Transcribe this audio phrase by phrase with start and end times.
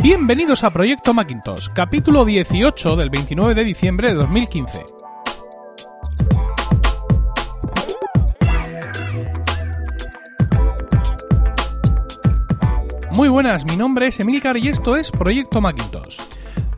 [0.00, 4.84] Bienvenidos a Proyecto Macintosh, capítulo 18 del 29 de diciembre de 2015.
[13.10, 16.20] Muy buenas, mi nombre es Emilcar y esto es Proyecto Macintosh.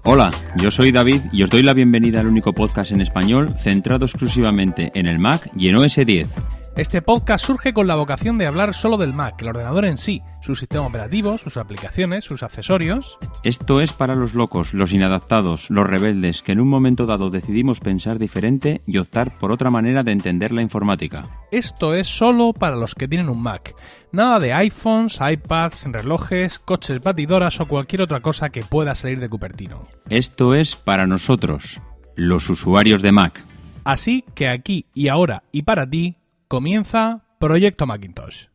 [0.05, 4.07] Hola, yo soy David y os doy la bienvenida al único podcast en español centrado
[4.07, 6.60] exclusivamente en el Mac y en OS 10.
[6.77, 10.23] Este podcast surge con la vocación de hablar solo del Mac, el ordenador en sí,
[10.41, 13.19] su sistema operativo, sus aplicaciones, sus accesorios.
[13.43, 17.81] Esto es para los locos, los inadaptados, los rebeldes, que en un momento dado decidimos
[17.81, 21.27] pensar diferente y optar por otra manera de entender la informática.
[21.51, 23.75] Esto es solo para los que tienen un Mac.
[24.13, 29.29] Nada de iPhones, iPads, relojes, coches batidoras o cualquier otra cosa que pueda salir de
[29.29, 29.89] Cupertino.
[30.09, 31.81] Esto es para nosotros,
[32.15, 33.45] los usuarios de Mac.
[33.83, 36.20] Así que aquí y ahora y para ti
[36.55, 38.47] comienza Proyecto Macintosh.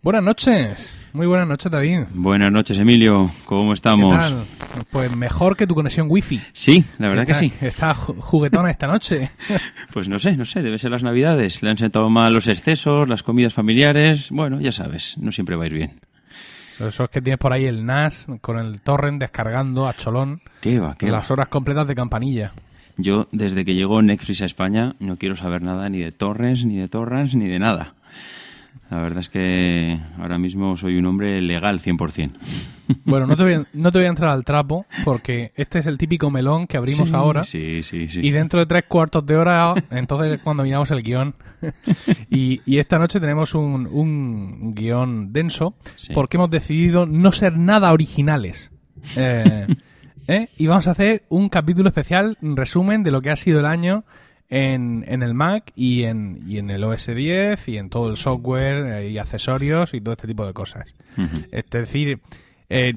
[0.00, 2.04] Buenas noches, muy buenas noches David.
[2.14, 4.18] Buenas noches Emilio, ¿cómo ¿Qué estamos?
[4.18, 4.44] tal?
[4.90, 6.40] Pues mejor que tu conexión wifi.
[6.54, 7.52] Sí, la verdad que sí.
[7.60, 9.30] Está ju- juguetona esta noche.
[9.92, 11.62] Pues no sé, no sé, debe ser las navidades.
[11.62, 14.30] Le han sentado mal los excesos, las comidas familiares.
[14.30, 16.00] Bueno, ya sabes, no siempre va a ir bien.
[16.80, 20.80] Eso es que tienes por ahí el NAS con el torrent descargando a cholón ¿Qué
[20.80, 20.94] va?
[20.96, 21.18] ¿Qué va?
[21.18, 22.52] las horas completas de campanilla.
[22.98, 26.76] Yo, desde que llegó Netflix a España, no quiero saber nada ni de torres, ni
[26.76, 27.94] de torrents, ni de nada.
[28.90, 32.32] La verdad es que ahora mismo soy un hombre legal 100%.
[33.04, 35.84] Bueno, no te voy a, no te voy a entrar al trapo porque este es
[35.86, 37.44] el típico melón que abrimos Sí, ahora.
[37.44, 38.20] Sí, sí, sí.
[38.22, 41.34] Y dentro de tres cuartos de hora, entonces es cuando miramos el guion.
[42.30, 46.14] y, y esta noche tenemos un, un guion denso Sí.
[46.14, 48.70] porque hemos decidido no ser nada originales.
[49.16, 49.66] Eh,
[50.28, 50.48] ¿eh?
[50.56, 53.66] Y vamos a hacer un capítulo especial, un resumen de lo que ha sido el
[53.66, 54.04] año
[54.48, 58.16] en, en el Mac y en, y en el OS 10 y en todo el
[58.16, 60.94] software eh, y accesorios y todo este tipo de cosas.
[61.50, 62.20] Es decir,
[62.68, 62.94] eh,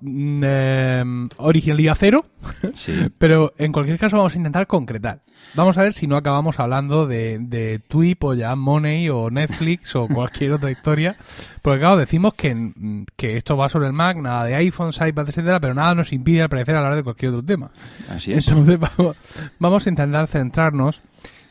[0.00, 2.24] mm, em, originalidad cero,
[2.74, 2.92] Sí.
[3.18, 5.20] pero en cualquier caso vamos a intentar concretar.
[5.54, 9.94] Vamos a ver si no acabamos hablando de, de Twip o ya Money o Netflix
[9.96, 11.16] o cualquier otra historia.
[11.62, 15.30] Porque claro, decimos que, mm, que esto va sobre el Mac, nada de iPhones, iPads,
[15.30, 17.70] etcétera, pero nada nos impide al parecer hablar de cualquier otro tema.
[18.10, 18.46] Así es.
[18.48, 19.16] Entonces vamos,
[19.58, 21.02] vamos a intentar centrarnos.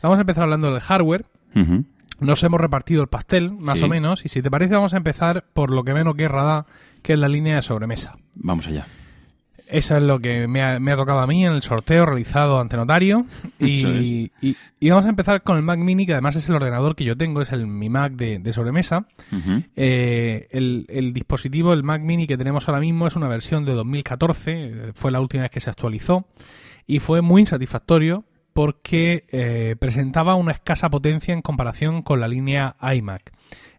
[0.02, 1.24] Vamos a empezar hablando del hardware.
[2.20, 3.84] Nos hemos repartido el pastel, más Sí.
[3.84, 6.66] o menos, y si te parece vamos a empezar por lo que menos guerra da,
[7.02, 8.16] que es la línea de sobremesa.
[8.34, 8.86] Vamos allá.
[9.70, 12.58] Eso es lo que me ha, me ha tocado a mí en el sorteo realizado
[12.58, 13.26] ante notario.
[13.60, 16.94] Y, y- y vamos a empezar con el Mac Mini, que además es el ordenador
[16.96, 19.06] que yo tengo, es el mi Mac de, de sobremesa.
[19.76, 23.72] Eh, el, el dispositivo, el Mac Mini que tenemos ahora mismo, es una versión de
[23.74, 26.26] 2014, eh, fue la última vez que se actualizó,
[26.86, 32.76] y fue muy insatisfactorio porque eh, presentaba una escasa potencia en comparación con la línea
[32.80, 33.32] iMac.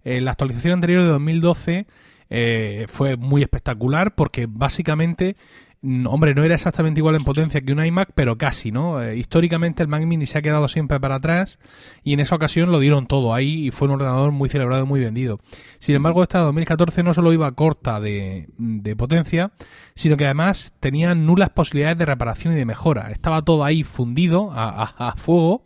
[0.04, 1.88] Eh, la actualización anterior de 2012
[2.30, 5.36] eh, fue muy espectacular porque básicamente,
[5.82, 9.02] mm, hombre, no era exactamente igual en potencia que un iMac, pero casi, ¿no?
[9.02, 11.58] Eh, históricamente el Mac Mini se ha quedado siempre para atrás
[12.04, 14.88] y en esa ocasión lo dieron todo ahí y fue un ordenador muy celebrado y
[14.88, 15.40] muy vendido.
[15.80, 19.52] Sin embargo, esta 2014 no solo iba corta de, de potencia,
[19.96, 23.12] sino que además tenía nulas posibilidades de reparación y de mejora.
[23.12, 25.64] Estaba todo ahí fundido a, a- a fuego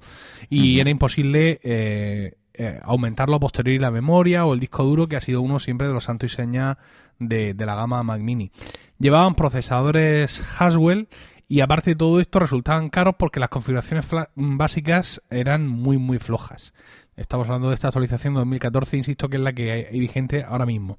[0.49, 5.15] y era imposible eh, eh, aumentarlo a posteriori la memoria o el disco duro, que
[5.15, 6.77] ha sido uno siempre de los santos y señas
[7.19, 8.51] de, de la gama Mac Mini.
[8.99, 11.07] Llevaban procesadores Haswell
[11.47, 16.73] y aparte de todo esto resultaban caros porque las configuraciones básicas eran muy muy flojas.
[17.15, 20.65] Estamos hablando de esta actualización de 2014, insisto que es la que hay vigente ahora
[20.65, 20.97] mismo.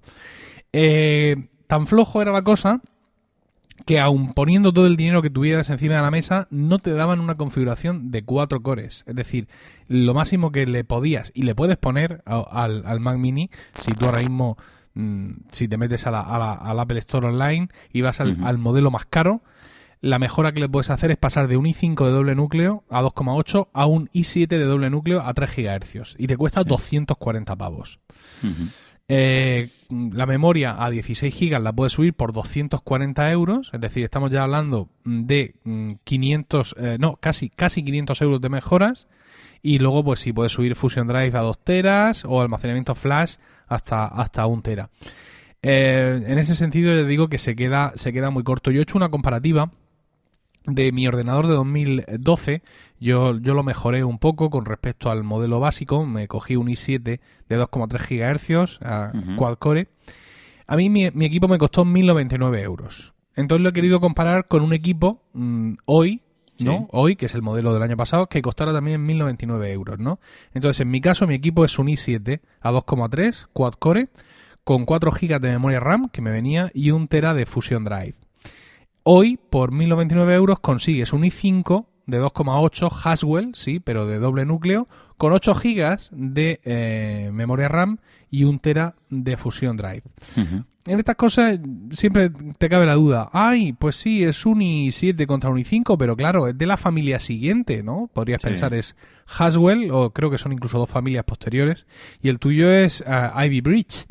[0.73, 2.83] Eh, tan flojo era la cosa
[3.87, 7.21] que aun poniendo todo el dinero que tuvieras encima de la mesa, no te daban
[7.21, 9.05] una configuración de cuatro cores.
[9.07, 9.47] Es decir,
[9.89, 13.93] lo máximo que le podías y le puedes poner a- al, al Mac Mini, si
[13.93, 14.57] tú ahora mismo,
[14.95, 18.37] mm, si te metes a la, a la- al Apple Store Online y vas al,
[18.59, 19.43] modelo más caro,
[20.01, 23.03] la mejora que le puedes hacer es pasar de un i5 de doble núcleo a
[23.03, 26.17] 2,8 a un i7 de doble núcleo a 3 GHz.
[26.19, 28.01] Y te cuesta 240 pavos.
[29.09, 34.31] Eh, la memoria a 16 gigas la puedes subir por 240 euros, es decir, estamos
[34.31, 39.09] ya hablando de mm, 500, eh, no, casi, casi 500 euros de mejoras.
[39.63, 43.37] Y luego, pues sí, puedes subir Fusion Drive a 2 teras o almacenamiento flash
[43.67, 44.91] hasta, hasta 1 tera.
[45.63, 48.71] Eh, en ese sentido, yo digo que se queda, se queda muy corto.
[48.71, 49.71] Yo he hecho una comparativa
[50.67, 52.63] de mi ordenador de 2012,
[52.99, 56.07] yo, yo lo mejoré un poco con respecto al modelo básico.
[56.07, 59.89] Me cogí un i7 de 2,3 GHz a quad core.
[60.67, 63.13] A mí mi, mi equipo me costó 1.099 euros.
[63.37, 66.23] Entonces lo he querido comparar con un equipo mm, hoy,
[66.61, 66.89] ¿no?
[66.93, 70.21] Hoy, que es el modelo del año pasado, que costara también 1.099 euros, ¿no?
[70.55, 74.09] Entonces en mi caso mi equipo es un i7 a 2,3 quad core
[74.63, 78.24] con 4 GB de memoria RAM que me venía y 1 TB de Fusion Drive.
[79.05, 84.89] Hoy, por 1.099 euros, consigues un i5 de 2,8 Haswell, sí, pero de doble núcleo,
[85.19, 87.99] con 8 GB de eh, memoria RAM
[88.31, 90.03] y 1 TB de Fusion Drive.
[90.87, 91.61] En estas cosas
[91.93, 93.29] siempre te cabe la duda.
[93.33, 97.19] Ay, pues sí, es un i7 contra un i5, pero claro, es de la familia
[97.19, 98.11] siguiente, ¿no?
[98.13, 98.97] Podrías pensar es
[99.27, 101.87] Haswell, o creo que son incluso dos familias posteriores,
[102.23, 104.07] y el tuyo es uh, Ivy Bridge.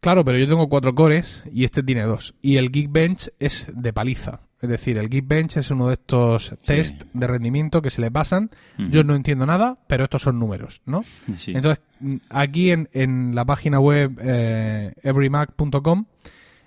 [0.00, 2.34] Claro, pero yo tengo cuatro cores y este tiene dos.
[2.40, 4.40] Y el Geekbench es de paliza.
[4.60, 8.50] Es decir, el Geekbench es uno de estos test de rendimiento que se le pasan.
[8.76, 11.04] Yo no entiendo nada, pero estos son números, ¿no?
[11.46, 11.82] Entonces,
[12.28, 16.04] aquí en, en, la página web eh, everymac.com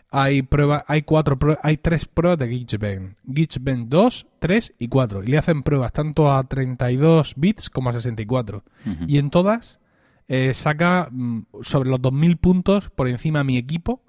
[0.09, 3.15] hay prueba, hay cuatro hay tres pruebas de Geekbench.
[3.25, 5.23] Geekbench 2, 3 y 4.
[5.23, 8.63] Y le hacen pruebas tanto a 32 bits como a 64.
[9.07, 9.79] Y en todas
[10.27, 14.01] eh, saca mm, sobre los 2.000 puntos por encima de mi equipo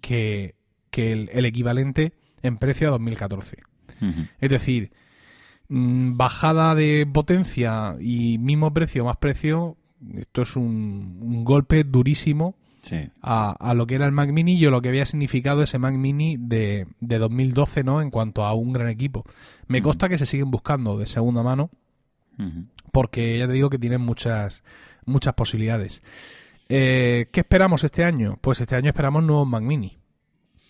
[0.00, 0.54] que,
[0.92, 3.58] el, equivalente en precio a 2014.
[4.40, 4.92] Es decir,
[5.68, 9.76] mm, bajada de potencia y mismo precio más precio,
[10.14, 12.54] esto es un, golpe durísimo
[13.20, 16.36] a, lo que era el Mac Mini y lo que había significado ese Mac Mini
[16.38, 18.00] de, de 2012 ¿no?
[18.00, 19.24] en cuanto a un gran equipo.
[19.66, 21.70] Me consta que se siguen buscando de segunda mano
[22.92, 24.62] porque ya te digo que tienen muchas
[25.06, 26.02] muchas posibilidades.
[26.68, 28.38] Eh, ¿Qué esperamos este año?
[28.40, 29.98] Pues este año esperamos nuevos Mac Mini.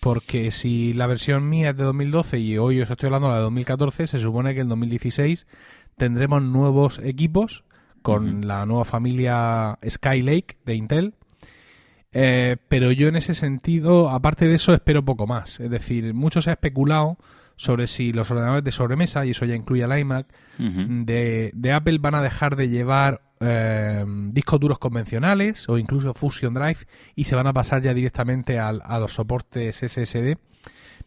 [0.01, 3.39] Porque si la versión mía es de 2012 y hoy os estoy hablando de la
[3.39, 5.47] de 2014, se supone que en 2016
[5.97, 7.65] tendremos nuevos equipos
[8.03, 11.15] con la nueva familia Skylake de Intel.
[12.13, 15.59] Eh, pero yo en ese sentido, aparte de eso, espero poco más.
[15.59, 17.19] Es decir, mucho se ha especulado
[17.57, 20.27] sobre si los ordenadores de sobremesa, y eso ya incluye el iMac,
[20.59, 26.55] de, de, Apple van a dejar de llevar eh, discos duros convencionales o incluso Fusion
[26.55, 30.39] Drive y se van a pasar ya directamente a, los soportes SSD.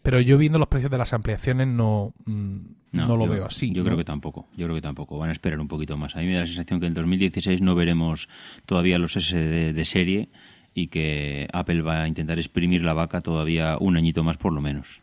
[0.02, 2.58] Pero yo viendo los precios de las ampliaciones no, mm,
[2.94, 3.72] no, lo veo así.
[3.74, 4.48] Yo creo que tampoco.
[4.56, 5.18] Yo creo que tampoco.
[5.18, 6.16] Van a esperar un poquito más.
[6.16, 8.30] A mí me da la sensación que en 2016 no veremos
[8.66, 10.30] todavía los SSD de serie
[10.74, 14.62] y que Apple va a intentar exprimir la vaca todavía un añito más por lo
[14.62, 15.02] menos.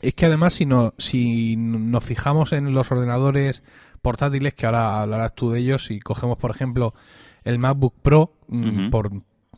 [0.00, 3.64] Es que además si, no, si nos fijamos en los ordenadores
[3.98, 6.94] portátiles, que ahora hablarás tú de ellos, y cogemos, por ejemplo,
[7.44, 9.10] el MacBook Pro mm, por,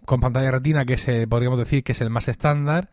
[0.04, 2.90] con pantalla retina, que es, podríamos decir que es el más estándar,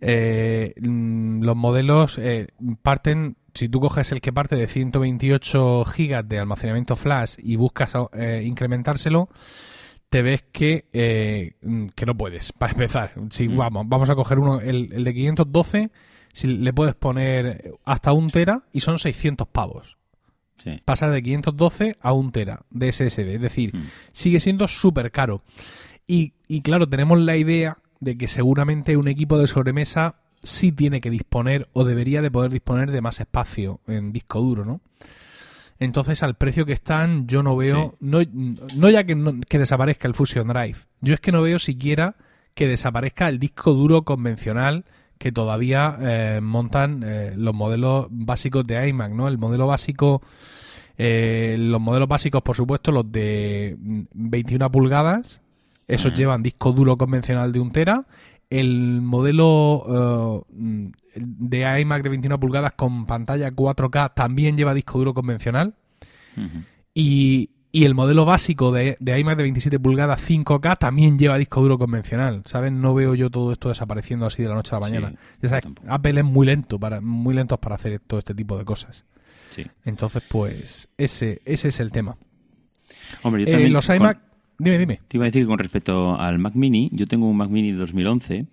[0.00, 2.48] eh, mm, los modelos eh,
[2.82, 7.92] parten, si tú coges el que parte de 128 gigas de almacenamiento flash y buscas
[8.12, 9.28] eh, incrementárselo,
[10.08, 13.12] te ves que, mm, que no puedes, para empezar.
[13.30, 15.90] Si vamos, vamos a coger uno, el, el de 512
[16.32, 19.98] si le puedes poner hasta un tera y son 600 pavos.
[20.84, 23.34] Pasar de 512 a un tera de SSD.
[23.34, 23.86] Es decir, mm.
[24.12, 25.42] sigue siendo súper caro.
[26.06, 31.00] Y, y claro, tenemos la idea de que seguramente un equipo de sobremesa sí tiene
[31.00, 34.80] que disponer o debería de poder disponer de más espacio en disco duro, ¿no?
[35.78, 38.20] Entonces, al precio que están, yo no veo, no,
[38.76, 39.16] no, ya que,
[39.48, 42.16] que desaparezca el Fusion Drive, yo es que no veo siquiera
[42.54, 44.84] que desaparezca el disco duro convencional
[45.20, 49.28] que todavía eh, montan eh, los modelos básicos de iMac, ¿no?
[49.28, 50.22] El modelo básico,
[50.96, 55.42] eh, los modelos básicos, por supuesto, los de 21 pulgadas,
[55.86, 58.06] esos llevan disco duro convencional de un tera.
[58.48, 60.46] El modelo
[61.14, 65.74] de iMac de 21 pulgadas con pantalla 4K también lleva disco duro convencional.
[66.94, 71.60] Y y el modelo básico de, de, iMac de 27 pulgadas 5K también lleva disco
[71.60, 72.42] duro convencional.
[72.46, 72.72] ¿Sabes?
[72.72, 75.14] No veo yo todo esto desapareciendo así de la noche a la mañana.
[75.86, 79.04] Apple es muy lento para, muy lentos para hacer todo este tipo de cosas.
[79.50, 79.66] Sí.
[79.84, 82.16] Entonces, pues, ese, ese es el tema.
[83.22, 84.20] Hombre, yo eh, los iMac.
[84.58, 85.00] Dime, dime.
[85.08, 87.72] Te iba a decir que con respecto al Mac Mini, yo tengo un Mac Mini
[87.72, 88.46] de 2011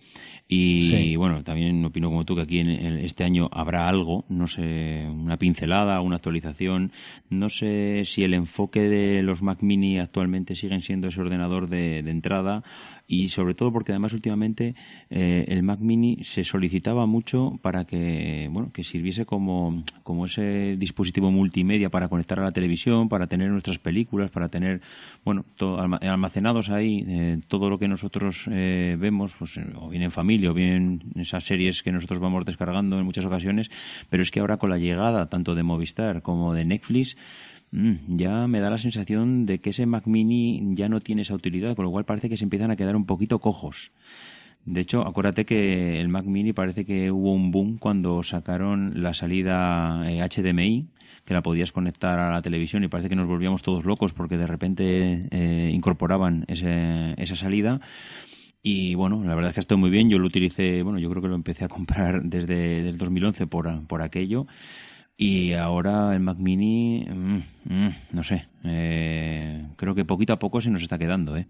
[0.50, 5.06] y bueno, también opino como tú que aquí en, este año habrá algo, no sé,
[5.10, 6.92] una pincelada, una actualización.
[7.30, 12.02] No sé si el enfoque de los Mac Mini actualmente siguen siendo ese ordenador de,
[12.02, 12.64] de entrada
[13.08, 14.76] y sobre todo porque además últimamente
[15.10, 20.76] eh, el Mac Mini se solicitaba mucho para que bueno que sirviese como, como ese
[20.78, 24.82] dispositivo multimedia para conectar a la televisión, para tener nuestras películas, para tener
[25.24, 25.46] bueno
[26.02, 30.54] almacenados ahí eh, todo lo que nosotros eh, vemos, pues, o bien en familia o
[30.54, 33.72] bien en esas series que nosotros vamos descargando en muchas ocasiones,
[34.10, 37.16] pero es que ahora con la llegada tanto de Movistar como de Netflix
[37.72, 41.76] ya me da la sensación de que ese Mac Mini ya no tiene esa utilidad,
[41.76, 43.92] con lo cual parece que se empiezan a quedar un poquito cojos.
[44.66, 49.14] De hecho, acuérdate que el Mac Mini parece que hubo un boom cuando sacaron la
[49.14, 50.86] salida HDMI, eh,
[51.24, 54.38] que la podías conectar a la televisión y parece que nos volvíamos todos locos porque
[54.38, 57.80] de repente eh, incorporaban esa salida
[58.62, 60.10] Y bueno, la verdad es que estoy muy bien.
[60.10, 63.88] Yo lo utilicé, bueno, yo creo que lo empecé a comprar desde el 2011 por,
[63.88, 64.48] por aquello.
[65.18, 70.62] Y ahora el Mac Mini, mm, mm, no sé, eh, creo que poquito a poco
[70.62, 71.48] se nos está quedando, ¿eh?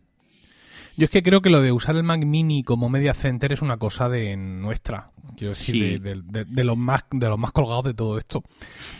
[0.95, 3.61] Yo es que creo que lo de usar el Mac Mini como media center es
[3.61, 8.17] una cosa de nuestra, quiero decir, de, los más de los más colgados de todo
[8.17, 8.41] esto,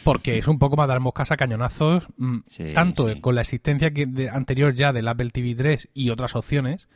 [0.04, 2.38] porque es un poco más dar moscas a cañonazos, mm,
[2.76, 6.88] tanto con la existencia que anterior ya del Apple TV 3 y otras opciones,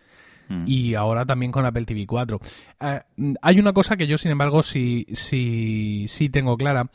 [0.50, 0.66] mm.
[0.68, 2.40] y ahora también con Apple TV 4.
[2.82, 3.02] Eh,
[3.42, 6.92] hay una cosa que yo, sin embargo, sí, sí, sí tengo clara,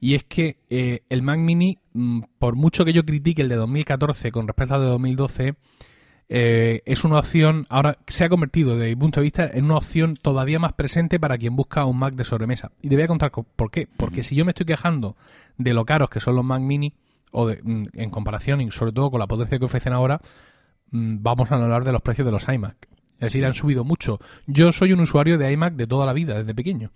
[0.00, 3.56] y es que eh, el Mac Mini, mm, por mucho que yo critique el de
[3.56, 5.54] 2014 con respecto al de 2012,
[6.28, 9.76] eh, es una opción, ahora se ha convertido desde mi punto de vista en una
[9.76, 12.72] opción todavía más presente para quien busca un Mac de sobremesa.
[12.82, 13.88] Y te voy a contar por qué.
[13.96, 15.16] Porque si yo me estoy quejando
[15.56, 16.94] de lo caros que son los Mac mini,
[17.32, 20.20] o mm, en comparación y sobre todo con la potencia que ofrecen ahora,
[20.90, 22.76] mm, vamos a hablar de los precios de los iMac.
[23.18, 24.20] Es decir, han subido mucho.
[24.46, 26.90] Yo soy un usuario de iMac de toda la vida, desde pequeño.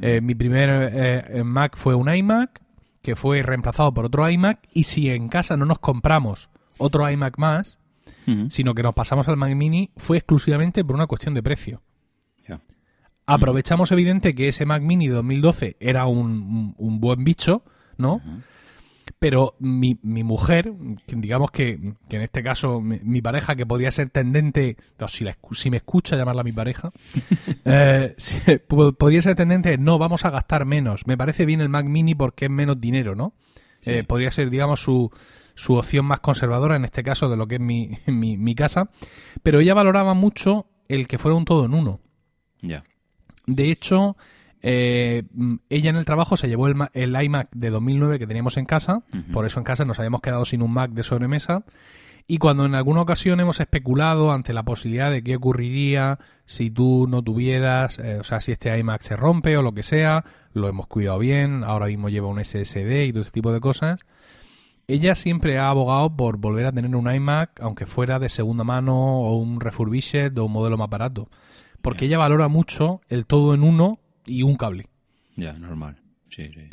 [0.00, 2.60] Eh, mi primer eh, Mac fue un iMac,
[3.02, 7.38] que fue reemplazado por otro iMac, y si en casa no nos compramos otro iMac
[7.38, 7.78] más,
[8.48, 11.82] sino que nos pasamos al Mac Mini fue exclusivamente por una cuestión de precio.
[13.28, 17.64] Aprovechamos evidente que ese Mac Mini de 2012 era un, buen bicho,
[17.98, 18.22] ¿no?
[19.18, 20.72] Pero mi, mi, mujer,
[21.06, 24.76] digamos que, en este caso mi, pareja, que podría ser tendente,
[25.08, 26.92] si, si me escucha llamarla mi pareja,
[27.64, 28.14] eh,
[28.68, 31.06] podría ser tendente, no, vamos a gastar menos.
[31.06, 33.34] Me parece bien el Mac Mini porque es menos dinero, ¿no?
[33.84, 35.10] Eh, podría ser, digamos, su,
[35.54, 38.90] su opción más conservadora, en este caso de lo que es mi, mi, casa,
[39.42, 42.00] pero ella valoraba mucho el que fuera un todo en uno.
[42.60, 42.84] Ya.
[43.46, 44.16] De hecho,
[44.62, 45.22] eh,
[45.68, 49.02] ella en el trabajo se llevó el, el, iMac de 2009 que teníamos en casa,
[49.32, 51.64] por eso en casa nos habíamos quedado sin un Mac de sobremesa.
[52.28, 57.06] Y cuando en alguna ocasión hemos especulado ante la posibilidad de qué ocurriría si tú
[57.08, 60.66] no tuvieras, eh, o sea, si este iMac se rompe o lo que sea, lo
[60.66, 64.04] hemos cuidado bien, ahora mismo lleva un SSD y todo ese tipo de cosas
[64.88, 69.20] ella siempre ha abogado por volver a tener un iMac, aunque fuera de segunda mano
[69.20, 71.28] o un refurbished o un modelo más barato.
[71.82, 74.86] Porque ella valora mucho el todo en uno y un cable.
[75.36, 75.96] Ya, normal.
[76.28, 76.68] Sí, sí.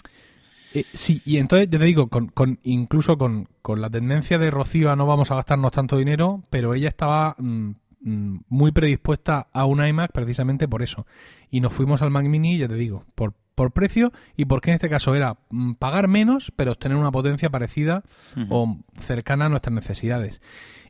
[0.74, 4.92] Eh, sí, y entonces ya te digo, con, con incluso con, la tendencia de Rocío
[4.92, 7.70] a no vamos a gastarnos tanto dinero, pero ella estaba mm,
[8.02, 11.06] mm, muy predispuesta a un iMac precisamente por eso.
[11.52, 14.76] Y nos fuimos al Mac Mini, ya te digo, por, por precio y porque en
[14.76, 18.04] este caso era mm, pagar menos pero obtener una potencia parecida
[18.50, 20.42] o cercana a nuestras necesidades.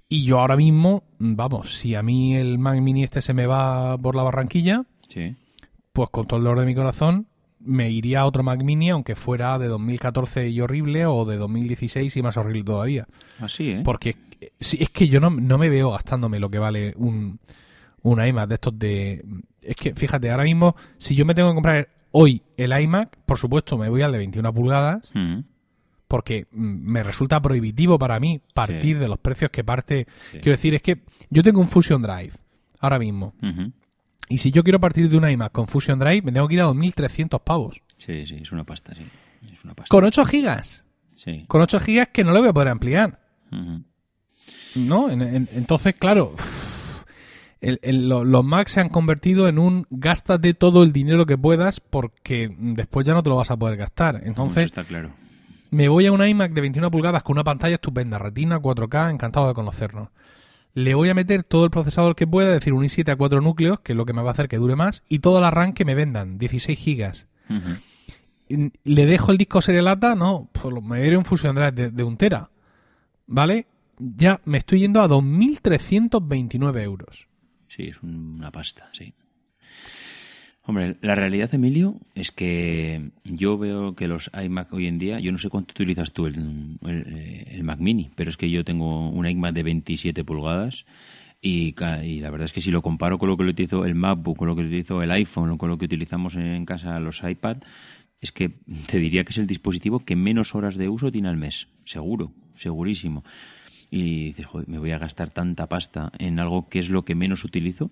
[0.07, 3.97] Y yo ahora mismo, vamos, si a mí el Mac Mini este se me va
[3.97, 4.85] por la barranquilla,
[5.93, 7.27] pues con todo el dolor de mi corazón
[7.59, 12.17] me iría a otro Mac Mini aunque fuera de 2014 y horrible o de 2016
[12.17, 13.07] y más horrible todavía.
[13.39, 13.81] Así, ¿eh?
[13.85, 14.17] Porque
[14.59, 17.39] si es que yo no, no me veo gastándome lo que vale un,
[18.01, 19.23] un iMac de estos de...
[19.61, 23.39] Es que, fíjate, ahora mismo, si yo me tengo que comprar Hoy el iMac, por
[23.39, 25.11] supuesto, me voy al de 21 pulgadas
[26.07, 30.05] porque mm, me resulta prohibitivo para mí partir de los precios que parte.
[30.29, 32.33] Quiero decir, es que yo tengo un Fusion Drive
[32.79, 33.33] ahora mismo.
[34.29, 36.61] Y si yo quiero partir de un iMac con Fusion Drive, me tengo que ir
[36.61, 37.81] a 2.300 pavos.
[37.97, 39.03] Sí, sí, es una pasta, sí.
[39.89, 40.83] Con 8 gigas.
[41.15, 41.45] Sí.
[41.47, 43.19] Con 8 gigas que no lo voy a poder ampliar.
[44.75, 45.09] ¿No?
[45.09, 46.35] entonces, claro
[47.63, 53.05] los Macs se han convertido en un gástate todo el dinero que puedas porque después
[53.05, 54.21] ya no te lo vas a poder gastar.
[54.25, 55.11] Entonces, está claro.
[55.71, 59.47] me voy a un iMac de 21 pulgadas con una pantalla estupenda, retina 4K, encantado
[59.47, 60.09] de conocernos.
[60.73, 63.41] Le voy a meter todo el procesador que pueda, es decir, un i7 a 4
[63.41, 65.51] núcleos, que es lo que me va a hacer que dure más, y toda la
[65.51, 67.27] RAM que me vendan, 16 gigas.
[68.47, 72.17] Le dejo el disco serialata, no, pues me veré un Fusion Drive de, de un
[72.17, 72.49] tera.
[73.27, 73.67] ¿Vale?
[73.99, 77.27] Ya me estoy yendo a 2.329 euros.
[77.67, 79.13] Sí, es una pasta, sí.
[80.65, 85.33] Hombre, la realidad, Emilio, es que yo veo que los iMac hoy en día, yo
[85.33, 89.27] no sé cuánto utilizas tú el, el, Mac Mini, pero es que yo tengo un
[89.27, 90.85] iMac de 27 pulgadas
[91.41, 94.47] y, la verdad es que si lo comparo con lo que utilizo el MacBook, con
[94.47, 97.57] lo que utilizo el iPhone con lo que utilizamos en casa los iPad,
[98.21, 98.53] es que
[98.87, 102.31] te diría que es el dispositivo que menos horas de uso tiene al mes, seguro,
[102.55, 103.25] segurísimo
[103.95, 107.13] y dices, joder, me voy a gastar tanta pasta en algo que es lo que
[107.13, 107.91] menos utilizo.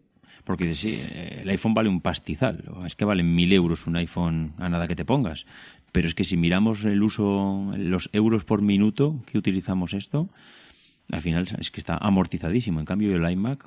[0.51, 4.53] Porque dices, sí, el iPhone vale un pastizal, es que valen mil euros un iPhone
[4.57, 5.45] a nada que te pongas.
[5.93, 10.29] Pero es que si miramos el uso, los euros por minuto que utilizamos esto,
[11.09, 12.81] al final es que está amortizadísimo.
[12.81, 13.65] En cambio, el iMac,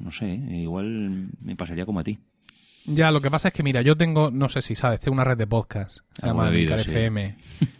[0.00, 2.18] no sé, igual me pasaría como a ti.
[2.86, 5.24] Ya, lo que pasa es que, mira, yo tengo, no sé si sabes, tengo una
[5.24, 7.36] red de podcast, se llama FM.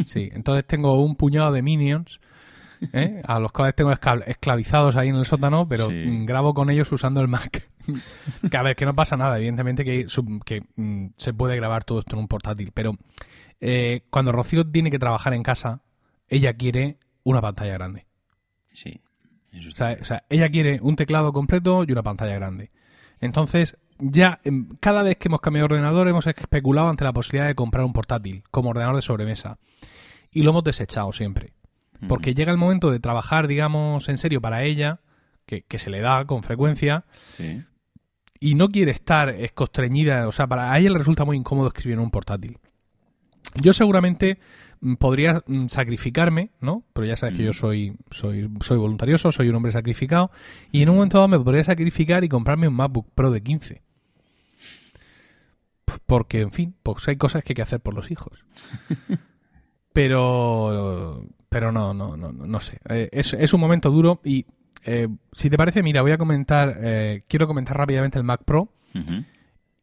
[0.07, 2.21] sí, entonces tengo un puñado de minions
[2.93, 3.23] ¿eh?
[3.25, 7.29] A los cuales tengo esclavizados ahí en el sótano, pero grabo con ellos usando el
[7.29, 7.69] Mac.
[8.51, 10.07] que a ver, que no pasa nada, evidentemente que,
[10.45, 12.97] que mm, se puede grabar todo esto en un portátil, pero
[13.61, 15.83] eh, cuando Rocío tiene que trabajar en casa,
[16.29, 18.07] ella quiere una pantalla grande.
[18.73, 19.01] Sí.
[19.55, 19.71] o,
[20.05, 22.71] sea, ella quiere un teclado completo y una pantalla grande.
[23.21, 27.47] Entonces, ya em, cada vez que hemos cambiado de ordenador hemos especulado ante la posibilidad
[27.47, 29.59] de comprar un portátil como ordenador de sobremesa.
[30.33, 31.53] Y lo hemos desechado siempre.
[32.09, 35.01] Porque llega el momento de trabajar, digamos, en serio para ella,
[35.47, 37.05] que, se le da con frecuencia,
[38.41, 40.29] y no quiere estar constreñida.
[40.29, 42.59] O sea, para ella le resulta muy incómodo escribir en un portátil.
[43.61, 44.39] Yo seguramente
[44.81, 46.85] mm, podría mm, sacrificarme, ¿no?
[46.93, 50.31] Pero ya sabes que yo soy, soy, soy voluntarioso, soy un hombre sacrificado,
[50.71, 53.83] y en un momento dado me podría sacrificar y comprarme un MacBook Pro de 15
[56.07, 58.45] porque, en fin, pues hay cosas que hay que hacer por los hijos.
[59.93, 62.79] Pero, pero no, no, no, no sé.
[62.89, 64.47] Eh, es, es un momento duro y
[64.85, 68.73] eh, si te parece, mira, voy a comentar, eh, quiero comentar rápidamente el Mac Pro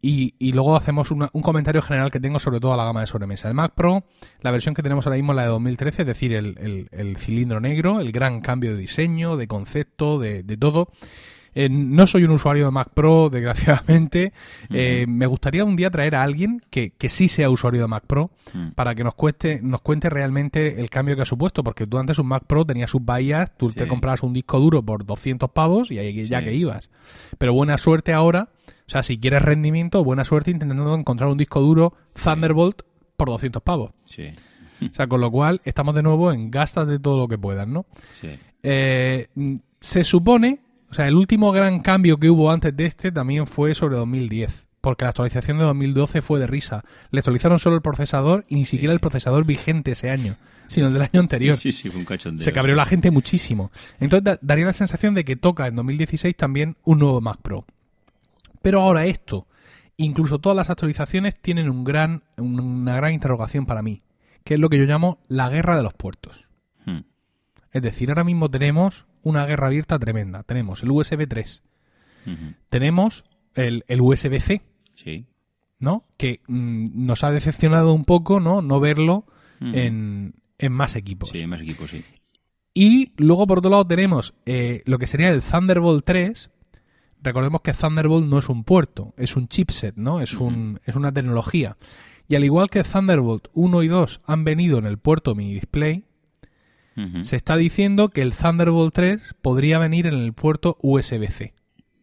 [0.02, 3.48] y, y, luego hacemos un comentario general que tengo sobre toda la gama de sobremesa.
[3.50, 4.04] El Mac Pro,
[4.42, 7.18] la versión que tenemos ahora mismo es la de 2013, es decir, el, el, el
[7.18, 10.90] cilindro negro, el gran cambio de diseño, de concepto, de, de todo.
[11.62, 14.32] Eh, no soy un usuario de Mac Pro, desgraciadamente.
[14.70, 18.32] Eh, me gustaría un día traer a alguien que, sí sea usuario de Mac Pro
[18.54, 18.70] mm.
[18.75, 22.18] para que nos, cueste, nos cuente realmente el cambio que ha supuesto, porque tú antes
[22.18, 25.92] un Mac Pro tenías sus bahías, tú te comprabas un disco duro por 200 pavos
[25.92, 26.89] y ahí ya que ibas.
[27.38, 28.48] Pero buena suerte ahora,
[28.88, 32.84] o sea, si quieres rendimiento, buena suerte intentando encontrar un disco duro Thunderbolt
[33.18, 33.92] por 200 pavos.
[34.82, 37.74] O sea, con lo cual estamos de nuevo en gastas de todo lo que puedan,
[37.74, 37.86] ¿no?
[38.63, 39.28] Eh,
[39.82, 43.75] se supone o sea, el último gran cambio que hubo antes de este también fue
[43.75, 44.65] sobre 2010.
[44.81, 46.84] Porque la actualización de 2012 fue de risa.
[47.12, 50.93] Le actualizaron solo el procesador y ni siquiera el procesador vigente ese año, sino el
[50.93, 51.55] del año anterior.
[51.58, 52.43] Sí, sí, fue un cachondeo.
[52.43, 53.72] Se cabreó la gente muchísimo.
[54.00, 57.65] Entonces daría la sensación de que toca en 2016 también un nuevo Mac Pro.
[58.62, 59.47] Pero ahora esto,
[59.97, 64.02] incluso todas las actualizaciones tienen un gran, una gran interrogación para mí,
[64.45, 66.47] que es lo que yo llamo la guerra de los puertos.
[66.86, 67.02] Hmm.
[67.73, 70.43] Es decir, ahora mismo tenemos una guerra abierta tremenda.
[70.43, 71.63] Tenemos el USB 3,
[72.69, 74.62] tenemos el, USB-C,
[74.95, 75.25] sí.
[75.79, 76.05] ¿no?
[76.17, 78.62] Que mm, nos ha decepcionado un poco, ¿no?
[78.62, 79.25] No verlo
[79.60, 80.34] en,
[80.69, 81.29] más equipos.
[81.29, 82.03] Sí, en más equipos, sí.
[82.73, 86.49] Y luego, por otro lado, tenemos eh, lo que sería el Thunderbolt 3.
[87.21, 90.21] Recordemos que Thunderbolt no es un puerto, es un chipset, ¿no?
[90.21, 91.77] Es, un, es una tecnología.
[92.27, 96.05] Y al igual que Thunderbolt 1 y 2 han venido en el puerto mini display,
[97.24, 101.54] se está diciendo que el Thunderbolt 3 podría venir en el puerto USB-C.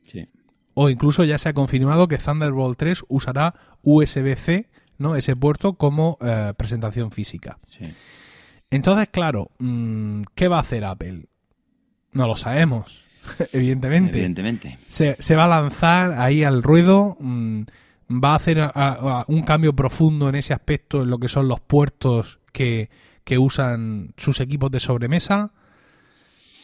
[0.02, 0.28] Sí.
[0.74, 5.16] O incluso ya se ha confirmado que Thunderbolt 3 usará USB-C, ¿no?
[5.16, 7.58] Ese puerto como eh, presentación física.
[7.68, 7.86] Sí.
[8.70, 11.26] Entonces, claro, mm, ¿qué va a hacer Apple?
[12.12, 13.04] No lo sabemos,
[13.52, 14.18] evidentemente.
[14.18, 14.78] Evidentemente.
[14.88, 17.62] Se, va a lanzar ahí al ruedo, mm,
[18.22, 18.70] va a hacer
[19.28, 22.90] un cambio profundo en ese aspecto, en lo que son los puertos que,
[23.26, 25.50] que usan sus equipos de sobremesa.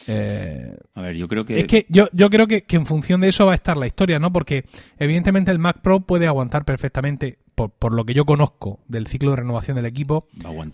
[0.07, 1.59] Eh, a ver, yo creo que.
[1.59, 4.17] Es que yo, yo creo que, en función de eso va a estar la historia,
[4.17, 4.31] ¿no?
[4.31, 4.63] Porque
[4.97, 9.31] evidentemente el Mac Pro puede aguantar perfectamente, por, por lo que yo conozco del ciclo
[9.31, 10.29] de renovación del equipo,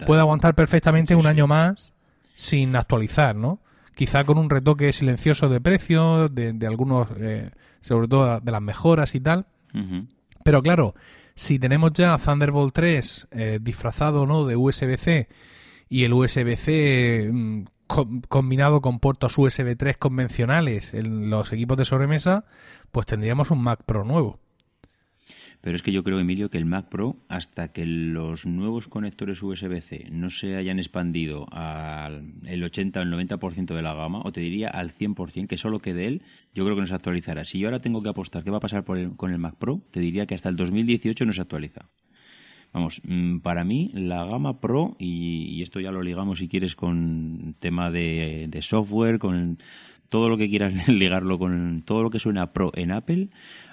[0.06, 1.92] puede aguantar perfectamente un año más
[2.36, 3.60] sin actualizar, ¿no?
[3.96, 7.50] Quizá con un retoque silencioso de precios, de, algunos, eh,
[7.80, 9.48] sobre todo de las mejoras y tal.
[10.44, 10.94] Pero claro,
[11.34, 14.46] si tenemos ya Thunderbolt 3 eh, disfrazado ¿no?
[14.46, 15.28] de USB-C
[15.90, 17.64] y el USB-C mm,
[18.28, 22.46] combinado con puertos USB 3 convencionales en los equipos de sobremesa,
[22.92, 24.40] pues tendríamos un Mac Pro nuevo.
[25.62, 29.44] Pero es que yo creo, Emilio, que el Mac Pro, hasta que los nuevos conectores
[29.44, 34.32] USB-C no se hayan expandido al el 80 o el 90% de la gama, o
[34.32, 36.22] te diría al 100%, que solo quede él,
[36.54, 37.44] yo creo que no se actualizará.
[37.44, 40.00] Si yo ahora tengo que apostar qué va a pasar con el Mac Pro, te
[40.00, 41.90] diría que hasta el 2018 no se actualiza.
[42.74, 47.56] Vamos, mm, para mí la gama Pro, y, esto ya lo ligamos si quieres con
[47.60, 49.58] tema de, software, con
[50.10, 53.30] todo lo que quieras ligarlo con todo lo que suena Pro en Apple,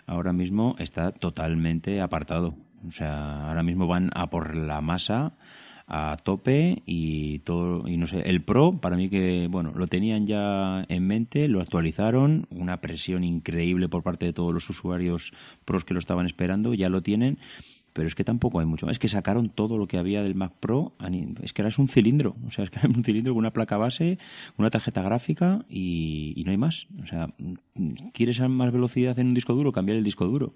[0.07, 2.55] ahora mismo está totalmente apartado.
[2.87, 5.35] O sea, ahora mismo van a por la masa
[5.89, 10.27] a tope y todo y no sé el Pro para mí que bueno lo tenían
[10.27, 15.33] ya en mente lo actualizaron una presión increíble por parte de todos los usuarios
[15.65, 17.39] pros que lo estaban esperando ya lo tienen
[17.97, 18.91] pero es que tampoco hay mucho.
[18.91, 20.93] Es que sacaron todo lo que había del Mac Pro.
[21.43, 22.37] Es que ahora es un cilindro.
[22.47, 24.19] O sea, es que era un cilindro con una placa base,
[24.59, 26.89] una tarjeta gráfica y, no hay más.
[27.03, 27.31] O sea,
[28.13, 29.73] ¿quieres más velocidad en un disco duro?
[29.73, 30.53] Cambiar el disco duro.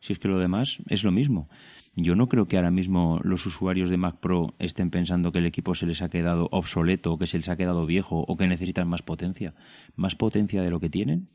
[0.00, 1.48] Si es que lo demás es lo mismo.
[1.96, 5.46] Yo no creo que ahora mismo los usuarios de Mac Pro estén pensando que el
[5.46, 8.86] equipo se les ha quedado obsoleto, que se les ha quedado viejo o que necesitan
[8.86, 9.54] más potencia.
[9.96, 11.28] Más potencia de lo que tienen.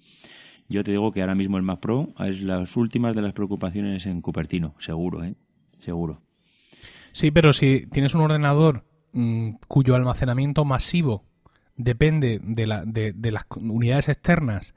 [0.69, 4.05] Yo te digo que ahora mismo el Mac Pro es las últimas de las preocupaciones
[4.05, 5.33] en Cupertino, seguro, ¿eh?
[5.87, 6.21] Seguro.
[7.13, 11.23] Sí, pero si tienes un ordenador mm, cuyo almacenamiento masivo
[11.77, 14.75] depende de, la, de, de las unidades externas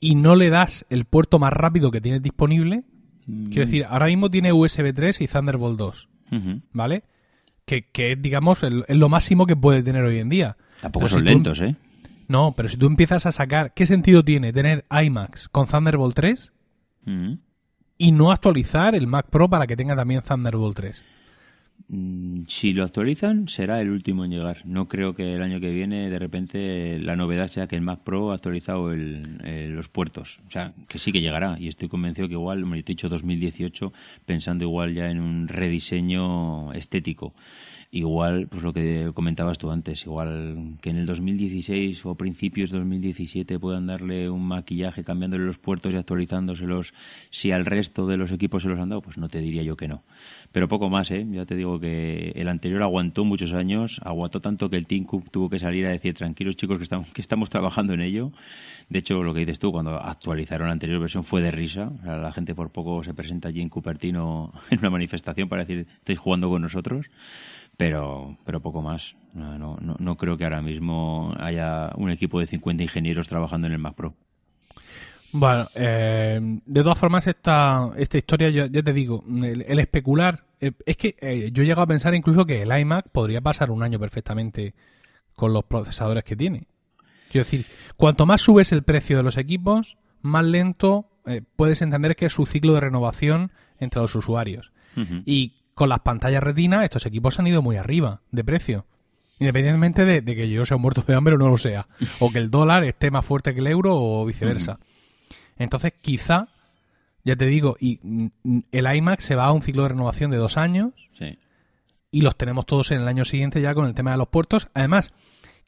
[0.00, 2.84] y no le das el puerto más rápido que tienes disponible,
[3.26, 6.08] Quiero decir, ahora mismo tiene USB 3 y Thunderbolt 2,
[6.72, 7.04] ¿vale?
[7.64, 10.56] Que, que digamos, es lo máximo que puede tener hoy en día.
[10.80, 11.76] Tampoco son lentos, ¿eh?
[12.26, 13.74] No, pero si tú empiezas a sacar...
[13.74, 16.52] ¿Qué sentido tiene tener iMacs con Thunderbolt 3
[18.02, 21.04] y no actualizar el Mac Pro para que tenga también Thunderbolt 3?
[21.86, 24.62] Mm, si lo actualizan, será el último en llegar.
[24.64, 28.00] No creo que el año que viene, de repente, la novedad sea que el Mac
[28.00, 30.40] Pro ha actualizado los puertos.
[30.48, 31.56] O sea, que sí que llegará.
[31.60, 33.92] Y estoy convencido que igual, me he dicho 2018,
[34.26, 37.34] pensando igual ya en un rediseño estético
[37.94, 42.78] igual, pues lo que comentabas tú antes, igual que en el 2016 o principios de
[42.78, 46.94] 2017 puedan darle un maquillaje cambiándole los puertos y actualizándoselos,
[47.30, 49.76] si al resto de los equipos se los han dado, pues no te diría yo
[49.76, 50.02] que no.
[50.52, 51.26] Pero poco más, ¿eh?
[51.30, 55.30] Ya te digo que el anterior aguantó muchos años, aguantó tanto que el Team Cook
[55.30, 58.32] tuvo que salir a decir, tranquilos chicos, que estamos, que estamos trabajando en ello.
[58.88, 61.92] De hecho, lo que dices tú, cuando actualizaron la anterior versión fue de risa.
[62.04, 66.18] la gente por poco se presenta allí en Cupertino en una manifestación para decir, estáis
[66.18, 67.10] jugando con nosotros
[67.76, 69.16] pero, pero poco más.
[69.34, 73.72] No, no, no, creo que ahora mismo haya un equipo de 50 ingenieros trabajando en
[73.72, 74.14] el Mac Pro.
[75.32, 80.96] Bueno, eh, de todas formas, esta, esta historia, ya, te digo, el, especular, eh, es
[80.98, 83.98] que eh, yo he llegado a pensar incluso que el iMac podría pasar un año
[83.98, 84.74] perfectamente
[85.34, 86.66] con los procesadores que tiene.
[87.30, 87.64] Quiero decir,
[87.96, 91.08] cuanto más subes el precio de los equipos, más lento
[91.56, 94.72] puedes entender que es su ciclo de renovación entre los usuarios.
[95.24, 98.86] Y con las pantallas retina, estos equipos han ido muy arriba de precio.
[99.38, 101.88] Independientemente de, que yo sea un muerto de hambre o no lo sea.
[102.20, 104.78] O que el dólar esté más fuerte que el euro o viceversa.
[105.56, 106.48] Entonces, quizá,
[107.24, 110.36] ya te digo, y mm, el iMac se va a un ciclo de renovación de
[110.36, 111.10] dos años.
[112.10, 114.68] Y los tenemos todos en el año siguiente ya con el tema de los puertos.
[114.74, 115.12] Además,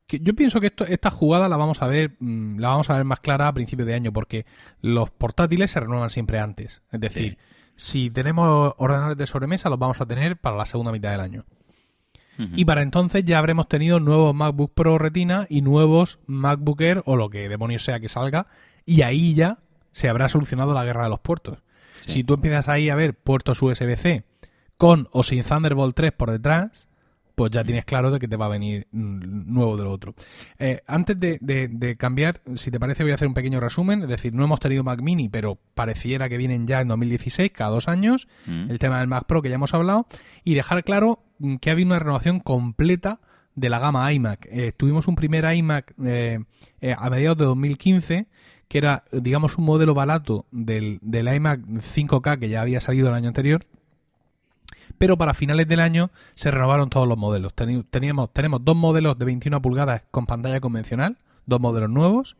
[0.06, 2.96] que yo pienso que esto, esta jugada la vamos a ver, mm, la vamos a
[2.96, 4.46] ver más clara a principio de año, porque
[4.82, 6.82] los portátiles se renuevan siempre antes.
[6.92, 7.38] Es decir,
[7.76, 11.44] si tenemos ordenadores de sobremesa, los vamos a tener para la segunda mitad del año.
[12.36, 17.14] Y para entonces ya habremos tenido nuevos MacBook Pro Retina y nuevos MacBook Air o
[17.14, 18.48] lo que demonios sea que salga.
[18.84, 19.58] Y ahí ya
[19.92, 21.58] se habrá solucionado la guerra de los puertos.
[22.04, 24.24] Si tú empiezas ahí a ver puertos USB-C
[24.76, 26.88] con o sin Thunderbolt 3 por detrás,
[27.34, 30.14] pues ya tienes claro de que te va a venir mm, nuevo de lo otro.
[30.58, 34.02] Eh, antes de, cambiar, si te parece, voy a hacer un pequeño resumen.
[34.02, 37.70] Es decir, no hemos tenido Mac Mini, pero pareciera que vienen ya en 2016, cada
[37.70, 38.28] dos años.
[38.46, 38.70] Mm.
[38.70, 40.06] El tema del Mac Pro que ya hemos hablado.
[40.44, 43.20] Y dejar claro mm, que ha habido una renovación completa
[43.54, 44.48] de la gama iMac.
[44.50, 46.40] Eh, tuvimos un primer iMac eh,
[46.96, 48.26] a mediados de 2015
[48.66, 53.14] que era, digamos, un modelo barato del, del iMac 5K que ya había salido el
[53.14, 53.60] año anterior
[54.98, 57.54] pero para finales del año se renovaron todos los modelos.
[57.54, 62.36] Teníamos, tenemos dos modelos de 21 pulgadas con pantalla convencional, dos modelos nuevos,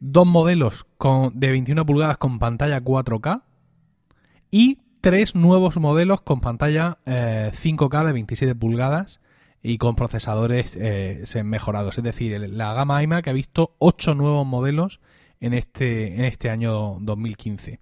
[0.00, 3.42] dos modelos con, de 21 pulgadas con pantalla 4K
[4.50, 9.20] y tres nuevos modelos con pantalla 5K eh, de 27 pulgadas
[9.62, 11.98] y con procesadores eh, mejorados.
[11.98, 15.00] Es decir, la gama iMac ha visto ocho nuevos modelos
[15.40, 17.80] en este, en este año 2015.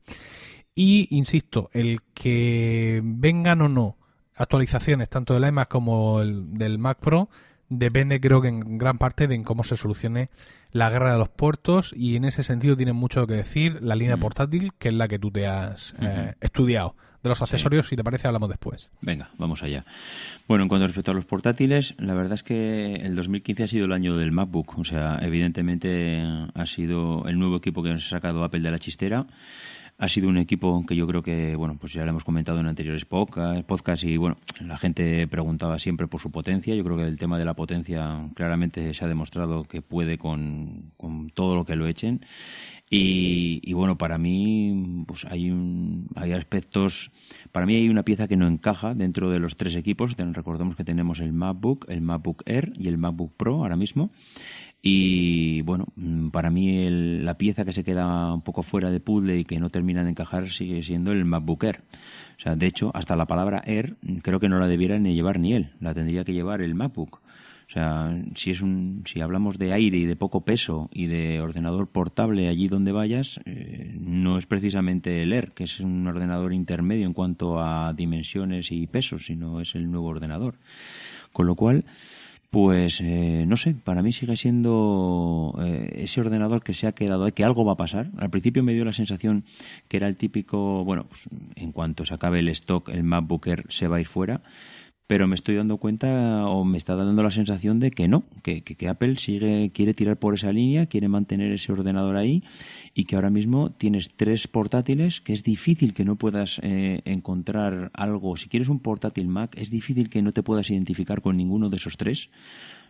[0.74, 3.96] Y insisto, el que vengan o no
[4.35, 7.28] actualizaciones tanto del iMac como el, del Mac Pro
[7.68, 10.30] depende creo que en gran parte de cómo se solucione
[10.72, 14.16] la guerra de los puertos y en ese sentido tiene mucho que decir la línea
[14.16, 14.20] mm.
[14.20, 16.94] portátil que es la que tú te has eh, estudiado.
[17.22, 18.90] De los accesorios, si te parece, hablamos después.
[19.02, 19.85] Venga, vamos allá.
[20.48, 23.85] Bueno, en cuanto respecto a los portátiles, la verdad es que el 2015 ha sido
[23.85, 24.78] el año del MacBook.
[24.78, 26.22] O sea, evidentemente
[26.54, 29.26] ha sido el nuevo equipo que nos ha sacado Apple de la chistera.
[30.01, 32.67] Ha sido un equipo que yo creo que, bueno, pues ya lo hemos comentado en
[32.67, 36.75] anteriores podcasts y, bueno, la gente preguntaba siempre por su potencia.
[36.75, 40.95] Yo creo que el tema de la potencia claramente se ha demostrado que puede con,
[41.35, 42.25] todo lo que lo echen.
[42.89, 47.13] Y, bueno, para mí, pues hay, un, hay aspectos,
[47.53, 50.17] para mí hay una pieza que no encaja dentro de los tres equipos.
[50.17, 54.11] Recordemos que tenemos el MacBook, el MacBook Air y el MacBook Pro ahora mismo.
[54.83, 56.88] Y bueno, mm, para mí
[57.23, 60.11] la pieza que se queda un poco fuera de puzzle y que no termina de
[60.11, 61.83] encajar sigue siendo el MacBook Air.
[62.38, 65.38] O sea, de hecho, hasta la palabra Air creo que no la debiera ni llevar
[65.38, 67.21] ni él, la tendría que llevar el MacBook.
[67.71, 71.40] O sea, si es un, si hablamos de aire y de poco peso y de
[71.40, 76.53] ordenador portable allí donde vayas, eh, no es precisamente el Air, que es un ordenador
[76.53, 80.57] intermedio en cuanto a dimensiones y peso, sino es el nuevo ordenador.
[81.33, 81.85] Con lo cual,
[82.51, 87.25] pues eh, no sé, para mí sigue siendo eh, ese ordenador que se ha quedado
[87.25, 88.11] ahí, que algo va a pasar.
[88.19, 89.45] Al principio me dio la sensación
[89.89, 93.65] que era el típico, bueno, pues, en cuanto se acabe el stock, el MacBook Air
[93.69, 94.43] se va a ir fuera
[95.11, 98.62] pero me estoy dando cuenta o me está dando la sensación de que no, que,
[98.62, 102.44] que, Apple sigue, quiere tirar por esa línea, quiere mantener ese ordenador ahí
[102.94, 107.90] y que ahora mismo tienes tres portátiles que es difícil que no puedas eh, encontrar
[107.92, 108.37] algo.
[108.37, 111.77] Si quieres un portátil Mac, es difícil que no te puedas identificar con ninguno de
[111.79, 112.31] esos tres.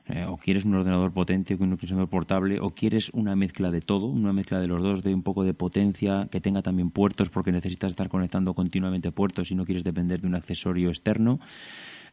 [0.07, 4.07] Eh, o quieres un ordenador potente, un ordenador portable, o quieres una mezcla de todo,
[4.07, 7.51] una mezcla de los dos, de un poco de potencia, que tenga también puertos, porque
[7.53, 11.41] necesitas estar conectando continuamente puertos y no quieres depender de un accesorio externo.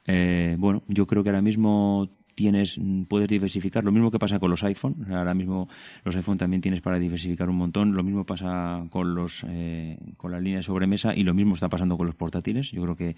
[0.07, 3.83] Eh, bueno, yo creo que ahora mismo tienes puedes diversificar.
[3.83, 5.67] Lo mismo que pasa con los iPhone ahora mismo
[6.03, 7.95] los iPhone también tienes para diversificar un montón.
[7.95, 11.67] Lo mismo pasa con los eh, con la línea de sobremesa y lo mismo está
[11.67, 12.69] pasando con los portátiles.
[12.69, 13.15] Yo creo que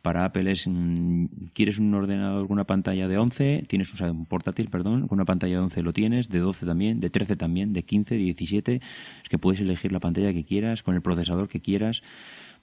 [0.00, 4.70] para Apple es mm, quieres un ordenador con una pantalla de 11 tienes un portátil
[4.70, 7.82] perdón con una pantalla de 11 lo tienes de 12 también de 13 también de
[7.82, 8.80] 15 de 17
[9.22, 12.02] es que puedes elegir la pantalla que quieras con el procesador que quieras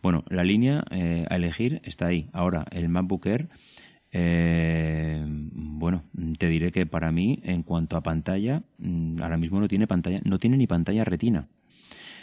[0.01, 2.29] bueno, la línea eh, a elegir está ahí.
[2.33, 3.49] Ahora, el MacBook Air,
[4.11, 6.03] eh, bueno,
[6.37, 10.21] te diré que para mí, en cuanto a pantalla, mm, ahora mismo no tiene pantalla,
[10.23, 11.47] no tiene ni pantalla retina,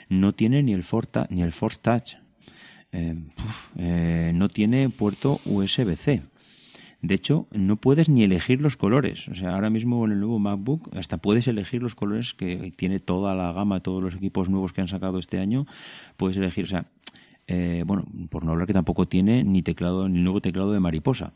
[0.09, 2.15] no tiene ni el Force, ni el Force Touch,
[2.93, 6.23] eh, no tiene puerto USB-C.
[7.03, 9.29] De hecho, no puedes ni elegir los colores.
[9.29, 13.01] O sea, ahora mismo en el nuevo MacBook hasta puedes elegir los colores que tiene
[13.01, 15.67] toda la gama, todos los equipos nuevos que han sacado este año.
[16.17, 16.87] Puedes elegir, o sea,
[17.47, 21.33] eh, bueno, por no hablar que tampoco tiene ni teclado, ni nuevo teclado de mariposa.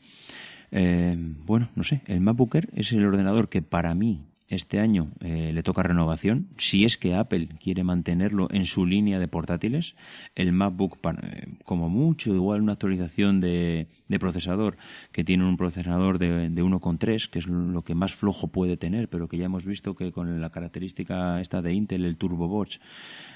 [0.73, 5.13] Eh, bueno, no sé, el MacBook Air es el ordenador que para mí este año
[5.21, 6.49] eh, le toca renovación.
[6.59, 9.95] Si es que Apple quiere mantenerlo en su línea de portátiles,
[10.35, 14.77] el MacBook, eh, como mucho, igual una actualización de, procesador,
[15.13, 19.09] que tiene un procesador de, de 1,3, que es lo que más flojo puede tener,
[19.09, 22.81] pero que ya hemos visto que con la característica esta de Intel, el Turbo Box,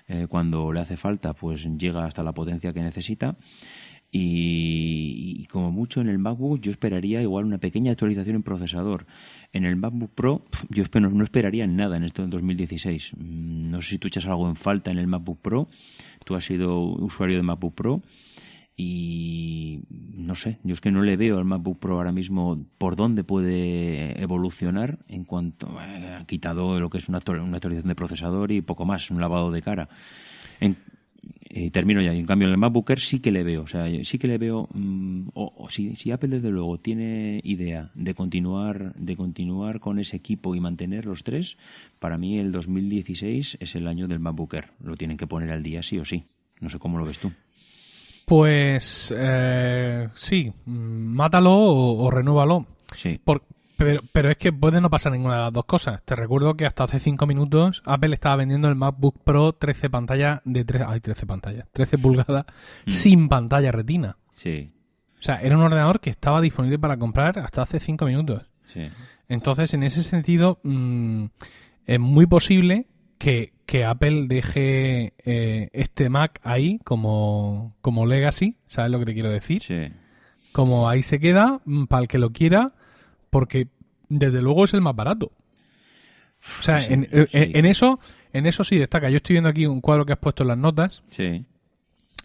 [0.08, 3.36] eh, cuando le hace falta, pues llega hasta la potencia que necesita.
[4.16, 9.06] Y, como mucho en el MacBook yo esperaría igual una pequeña actualización en procesador.
[9.52, 13.14] En el MacBook Pro yo espero, no esperaría nada en esto en 2016.
[13.16, 15.68] Mm, no sé si tú echas algo en falta en el MacBook Pro.
[16.24, 18.02] Tú has sido usuario de MacBook Pro
[18.76, 22.94] y no sé, yo es que no le veo al MacBook Pro ahora mismo por
[22.94, 28.52] dónde puede evolucionar en cuanto eh, ha quitado lo que es una, actualización de procesador
[28.52, 29.88] y poco más, un lavado de cara.
[31.50, 32.12] Y termino ya.
[32.14, 33.62] Y en cambio, en el MacBook Air sí que le veo.
[33.62, 34.68] O sea, sí que le veo.
[34.72, 40.16] Mm, o, si, si, Apple, desde luego, tiene idea de continuar, de continuar con ese
[40.16, 41.56] equipo y mantener los tres,
[41.98, 44.70] para mí el 2016 es el año del MacBook Air.
[44.82, 46.24] Lo tienen que poner al día sí o sí.
[46.60, 47.32] No sé cómo lo ves tú.
[48.26, 52.66] Pues eh, sí, mm, mátalo o, o renúvalo.
[52.96, 53.20] Sí.
[53.22, 53.44] Por,
[53.76, 56.02] pero, pero es que puede no pasar ninguna de las dos cosas.
[56.02, 60.40] Te recuerdo que hasta hace 5 minutos Apple estaba vendiendo el MacBook Pro 13 pantallas
[60.44, 62.46] de 13, ay, 13 pantallas, 13 pulgadas
[62.86, 62.90] mm.
[62.90, 64.16] sin pantalla retina.
[64.34, 64.72] Sí.
[65.18, 68.42] O sea, era un ordenador que estaba disponible para comprar hasta hace 5 minutos.
[68.72, 68.88] Sí.
[69.28, 71.26] Entonces, en ese sentido, mmm,
[71.86, 72.86] es muy posible
[73.18, 79.14] que, que Apple deje eh, este Mac ahí como, como legacy, ¿sabes lo que te
[79.14, 79.62] quiero decir?
[79.62, 79.92] Sí.
[80.52, 82.74] Como ahí se queda, mm, para el que lo quiera,
[83.34, 83.66] porque
[84.08, 85.32] desde luego es el más barato.
[86.60, 87.08] O sea, en,
[87.66, 87.98] eso
[88.32, 89.10] en eso sí destaca.
[89.10, 91.02] Yo estoy viendo aquí un cuadro que has puesto en las notas.
[91.10, 91.44] Sí.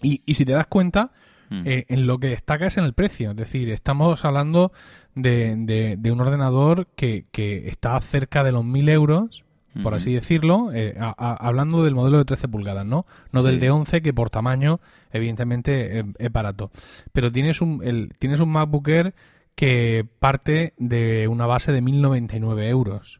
[0.03, 1.11] Y, y si te das cuenta,
[1.49, 1.63] mm.
[1.65, 3.31] eh, en lo que destaca es en el precio.
[3.31, 4.71] Es decir, estamos hablando
[5.15, 9.43] de, de, un ordenador que, que, está cerca de los 1000 euros,
[9.81, 13.07] por así decirlo, eh, hablando del modelo de 13 pulgadas, ¿no?
[13.31, 14.79] No del de 11, que por tamaño,
[15.11, 16.69] evidentemente, es, barato.
[17.13, 19.15] Pero tienes un, el, tienes un MacBook Air
[19.59, 23.19] que parte de una base de 1.099 euros.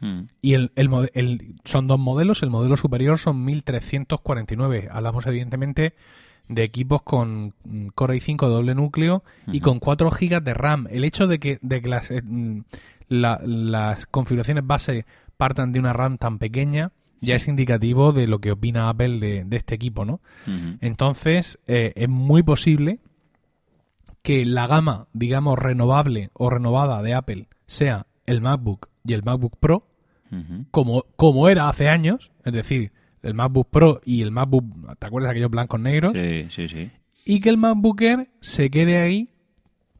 [0.00, 0.28] Hmm.
[0.40, 2.42] Y el, el, son dos modelos.
[2.42, 4.88] El modelo superior son 1.349.
[4.90, 5.92] Hablamos, evidentemente,
[6.48, 7.52] de equipos con
[7.94, 10.86] Core i5 doble núcleo y con 4 GB de RAM.
[10.88, 12.22] El hecho de que, de que las, eh,
[13.10, 15.04] las configuraciones base
[15.36, 19.44] partan de una RAM tan pequeña ya es indicativo de lo que opina Apple de,
[19.44, 20.22] de este equipo, ¿no?
[20.80, 23.00] Entonces, eh, es muy posible
[24.24, 29.58] que la gama, digamos, renovable o renovada de Apple sea el MacBook y el MacBook
[29.60, 29.86] Pro,
[30.72, 32.90] como, como era hace años, es decir,
[33.22, 34.64] el MacBook Pro y el MacBook,
[34.98, 36.12] ¿te acuerdas de aquellos blancos negros?
[36.12, 36.90] Sí, sí, sí.
[37.26, 39.30] Y que el MacBook Air se quede ahí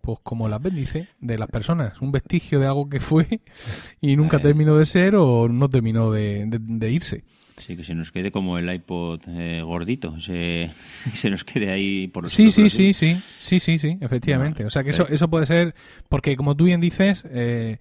[0.00, 3.40] pues como el apéndice de las personas, un vestigio de algo que fue
[4.00, 6.48] y nunca terminó de ser o no terminó de,
[6.90, 7.24] irse.
[7.56, 10.70] Sí, que se nos quede como el iPod eh, gordito, se,
[11.14, 14.64] se nos quede ahí por los Sí, sí, sí, sí, sí, sí, sí, efectivamente.
[14.64, 15.74] o sea que eso, eso puede ser,
[16.08, 17.78] porque como tú bien dices, eh,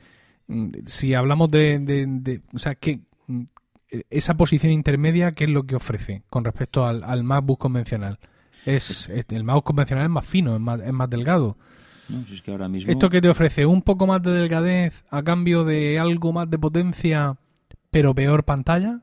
[0.86, 3.00] si hablamos de, de, o sea, que
[4.10, 8.20] esa posición intermedia, ¿qué es lo que ofrece con respecto al, al MacBook convencional?
[8.66, 11.58] Es, el mouse convencional es más fino, es más, es más delgado.
[12.88, 13.66] ¿Esto que te ofrece?
[13.66, 17.38] ¿Un poco más de delgadez a cambio de algo más de potencia,
[17.92, 19.02] pero peor pantalla?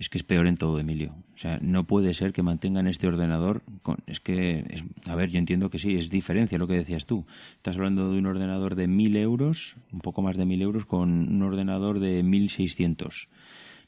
[0.00, 1.14] Es que es peor en todo, Emilio.
[1.34, 3.62] O sea, no puede ser que mantengan este ordenador.
[3.82, 4.64] Con, es que,
[5.04, 7.26] a ver, yo entiendo que sí, es diferencia lo que decías tú.
[7.56, 11.10] Estás hablando de un ordenador de 1.000 euros, un poco más de 1.000 euros, con
[11.28, 13.28] un ordenador de 1.600.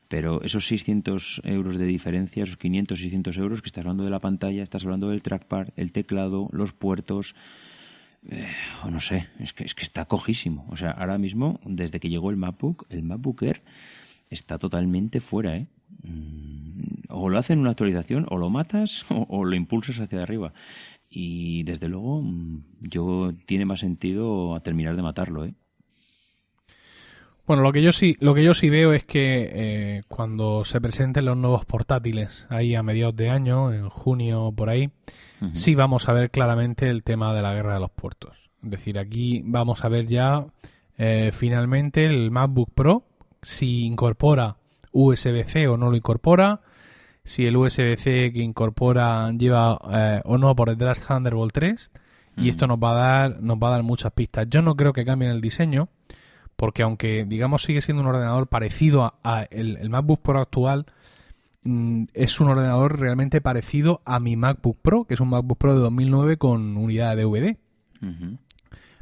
[0.09, 4.20] Pero esos 600 euros de diferencia, esos 500, 600 euros que estás hablando de la
[4.20, 7.35] pantalla, estás hablando del trackpad, el teclado, los puertos,
[8.29, 8.46] eh,
[8.85, 10.66] o no sé, es que, es que está cojísimo.
[10.68, 13.62] O sea, ahora mismo, desde que llegó el MacBook, el MacBook Air
[14.29, 15.68] está totalmente fuera, ¿eh?
[16.03, 20.53] Mm, o lo hacen una actualización, o lo matas, o, o lo impulsas hacia arriba.
[21.09, 25.55] Y desde luego, mm, yo tiene más sentido a terminar de matarlo, ¿eh?
[27.45, 30.81] Bueno, lo que yo sí, lo que yo sí veo es que eh, cuando se
[30.81, 34.91] presenten los nuevos portátiles, ahí a mediados de año, en junio por ahí,
[35.53, 38.49] sí vamos a ver claramente el tema de la guerra de los puertos.
[38.62, 40.47] Es decir, aquí vamos a ver ya
[40.97, 43.05] eh, finalmente el MacBook Pro,
[43.43, 44.57] si incorpora
[44.92, 46.61] USB-C o no lo incorpora,
[47.24, 51.92] si el USB-C que incorpora lleva eh, o no por detrás Thunderbolt 3,
[52.38, 54.46] y esto nos va a dar, nos va a dar muchas pistas.
[54.48, 55.88] Yo no creo que cambien el diseño
[56.62, 60.87] porque aunque digamos sigue siendo un ordenador parecido a, el, MacBook Pro actual,
[61.64, 65.74] mm, es un ordenador realmente parecido a mi MacBook Pro, que es un MacBook Pro
[65.74, 67.57] de 2009 con unidad de DVD.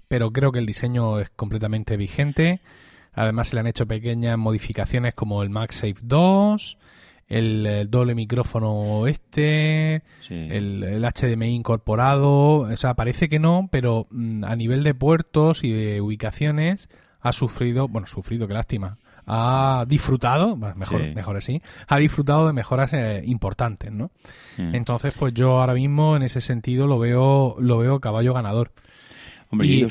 [0.09, 2.61] Pero creo que el diseño es completamente vigente.
[3.13, 6.79] Además se le han hecho pequeñas modificaciones como el MagSafe 2,
[7.29, 12.61] el, doble micrófono este, el, el, HDMI incorporado.
[12.61, 16.89] O sea, parece que no, pero mm, a nivel de puertos y de ubicaciones
[17.21, 22.93] ha sufrido, bueno, sufrido, qué lástima, ha disfrutado, mejor, mejor así, ha disfrutado de mejoras
[22.95, 24.11] eh, importantes, ¿no?
[24.59, 24.75] Mm.
[24.75, 28.73] Entonces, pues yo ahora mismo en ese sentido lo veo, lo veo caballo ganador.
[29.51, 29.87] Hombre, y,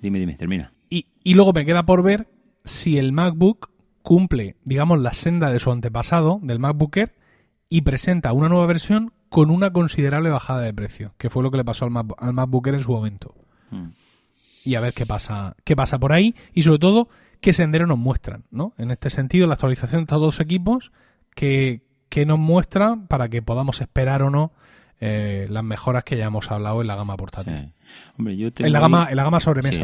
[0.00, 0.72] dime, dime, termina.
[0.88, 2.28] Y, y luego me queda por ver
[2.64, 3.70] si el MacBook
[4.02, 7.14] cumple, digamos, la senda de su antepasado, del MacBook Air,
[7.68, 11.58] y presenta una nueva versión con una considerable bajada de precio, que fue lo que
[11.58, 13.34] le pasó al, al MacBook Air en su momento.
[13.70, 13.88] Mm
[14.64, 17.08] y a ver qué pasa, qué pasa por ahí y sobre todo
[17.40, 18.74] qué sendero nos muestran, ¿no?
[18.76, 20.92] En este sentido, la actualización de todos los equipos
[21.34, 24.52] que, que nos muestra para que podamos esperar o no
[25.00, 27.72] eh, las mejoras que ya hemos hablado en la gama portátil.
[28.18, 29.82] Hombre, yo tengo en, la gama, en la gama sobremesa.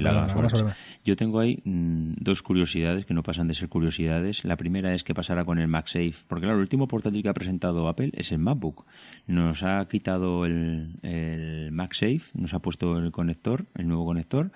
[1.05, 4.44] Yo tengo ahí mm, dos curiosidades que no pasan de ser curiosidades.
[4.44, 6.14] La primera es qué pasará con el MagSafe.
[6.29, 8.85] Porque claro, el último portátil que ha presentado Apple es el MacBook.
[9.26, 14.50] Nos ha quitado el, el MagSafe, nos ha puesto el conector, el nuevo conector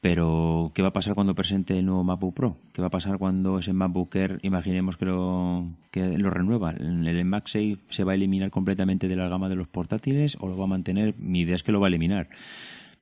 [0.00, 2.56] pero, ¿qué va a pasar cuando presente el nuevo MacBook Pro?
[2.72, 6.70] ¿Qué va a pasar cuando ese MacBook Air, imaginemos que lo, que lo renueva?
[6.70, 10.56] ¿El MagSafe se va a eliminar completamente de la gama de los portátiles o lo
[10.56, 11.14] va a mantener?
[11.18, 12.30] Mi idea es que lo va a eliminar.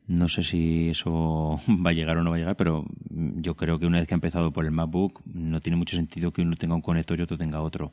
[0.09, 3.79] No sé si eso va a llegar o no va a llegar, pero yo creo
[3.79, 6.57] que una vez que ha empezado por el MacBook, no tiene mucho sentido que uno
[6.57, 7.93] tenga un conector y otro tenga otro.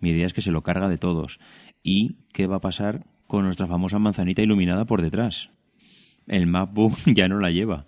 [0.00, 1.38] Mi idea es que se lo carga de todos.
[1.84, 5.50] ¿Y qué va a pasar con nuestra famosa manzanita iluminada por detrás?
[6.26, 7.86] El MacBook ya no la lleva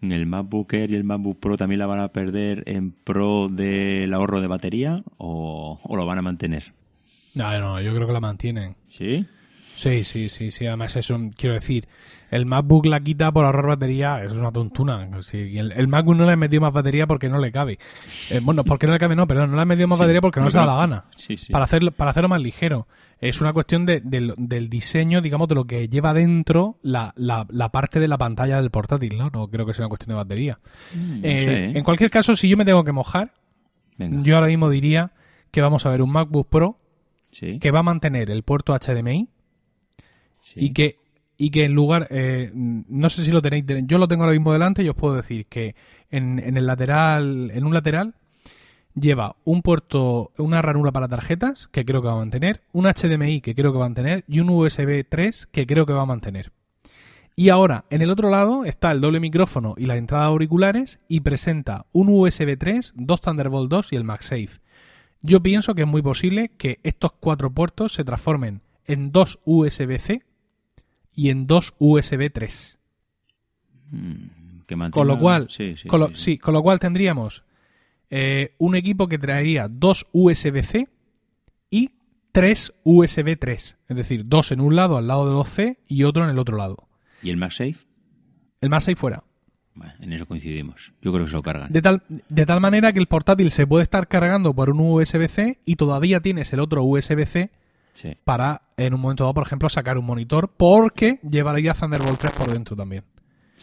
[0.00, 4.12] el MacBook Air y el MacBook Pro también la van a perder en pro del
[4.14, 6.72] ahorro de batería o, o lo van a mantener?
[7.34, 8.76] No, no, yo creo que la mantienen.
[8.88, 9.26] ¿Sí?
[9.76, 10.66] Sí, sí, sí, sí.
[10.66, 11.86] Además, eso quiero decir,
[12.30, 15.08] el MacBook la quita por ahorrar batería, eso es una tontuna.
[15.32, 17.78] el, MacBook no le ha metido más batería porque no le cabe.
[18.30, 20.40] Eh, bueno, porque no le cabe, no, perdón, no le ha metido más batería porque
[20.40, 21.04] no, se da la gana.
[21.16, 21.52] Sí, sí.
[21.52, 22.86] Para, hacerlo, para hacerlo más ligero.
[23.20, 27.98] Es una cuestión de, del diseño, digamos, de lo que lleva dentro la, la, parte
[27.98, 29.30] de la pantalla del portátil, ¿no?
[29.30, 30.60] No creo que sea una cuestión de batería.
[30.94, 31.72] Mm, eh, ¿eh?
[31.74, 33.32] En cualquier caso, si yo me tengo que mojar,
[33.98, 35.12] yo ahora mismo diría
[35.50, 36.78] que vamos a ver un MacBook Pro
[37.60, 39.28] que va a mantener el puerto HDMI
[40.54, 40.98] y que
[41.40, 44.52] y que en lugar, eh, no sé si lo tenéis, yo lo tengo ahora mismo
[44.52, 45.76] delante y os puedo decir que
[46.10, 48.14] en, el lateral, en un lateral
[48.94, 53.40] lleva un puerto, una ranura para tarjetas que creo que va a mantener, un HDMI
[53.40, 56.06] que creo que va a mantener y un USB 3 que creo que va a
[56.06, 56.50] mantener.
[57.36, 60.98] Y ahora, en el otro lado está el doble micrófono y la entrada de auriculares
[61.06, 64.58] y presenta un USB 3, dos Thunderbolt 2 y el MagSafe.
[65.22, 70.24] Yo pienso que es muy posible que estos cuatro puertos se transformen en dos USB-C
[71.18, 72.78] y en dos USB 3.
[73.90, 77.42] Mm, con lo cual, sí, con lo cual tendríamos
[78.08, 80.88] eh, un equipo que traería dos USB-C
[81.70, 81.90] y
[82.30, 83.78] tres USB 3.
[83.88, 86.38] Es decir, dos en un lado al lado de los C y otro en el
[86.38, 86.86] otro lado.
[87.20, 87.74] ¿Y el MagSafe?
[88.60, 89.24] El MagSafe fuera.
[89.98, 90.92] en eso coincidimos.
[91.02, 91.72] Yo creo que se lo cargan.
[91.72, 95.58] De tal, de tal manera que el portátil se puede estar cargando por un USB-C
[95.64, 97.50] y todavía tienes el otro USB-C
[98.24, 102.52] para, en un momento dado, por ejemplo, sacar un monitor porque llevaría Thunderbolt 3 por
[102.52, 103.04] dentro también.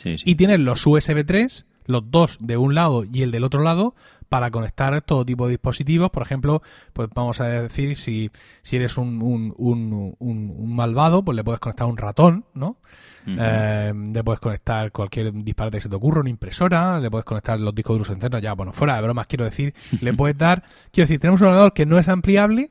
[0.04, 3.96] Y tienes los USB 3, los dos de un lado y el del otro lado,
[4.30, 6.10] para conectar todo tipo de dispositivos.
[6.10, 6.62] Por ejemplo,
[6.94, 8.32] pues vamos a decir, si,
[8.64, 12.78] si eres un, un, un, un malvado, pues le puedes conectar un ratón, ¿no?
[13.28, 17.60] Eh, le puedes conectar cualquier disparate que se te ocurra, una impresora, le puedes conectar
[17.60, 20.62] los discos duros internos, ya, bueno, fuera de bromas, quiero decir, le puedes dar,
[20.92, 22.70] quiero decir, tenemos un ordenador que no es ampliable,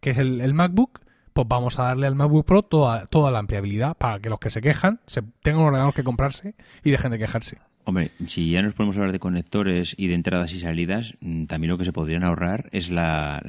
[0.00, 1.00] que es el, el MacBook,
[1.32, 4.50] pues vamos a darle al MacBook Pro toda, toda la ampliabilidad para que los que
[4.50, 7.58] se quejan se tengan un ordenador que comprarse y dejen de quejarse.
[7.84, 11.70] Hombre, si ya nos podemos hablar de conectores y de entradas y salidas, mm, también
[11.70, 13.42] lo que se podrían ahorrar es la,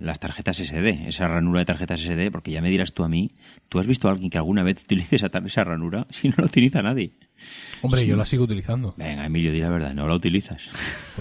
[0.00, 3.32] las tarjetas SD, esa ranura de tarjetas SD, porque ya me dirás tú a mí,
[3.68, 6.06] ¿tú has visto a alguien que alguna vez utilice esa, esa ranura?
[6.18, 7.12] Si no la utiliza nadie.
[7.82, 8.94] Hombre, yo la sigo utilizando.
[8.96, 10.62] Venga, Emilio, di la verdad, no la utilizas.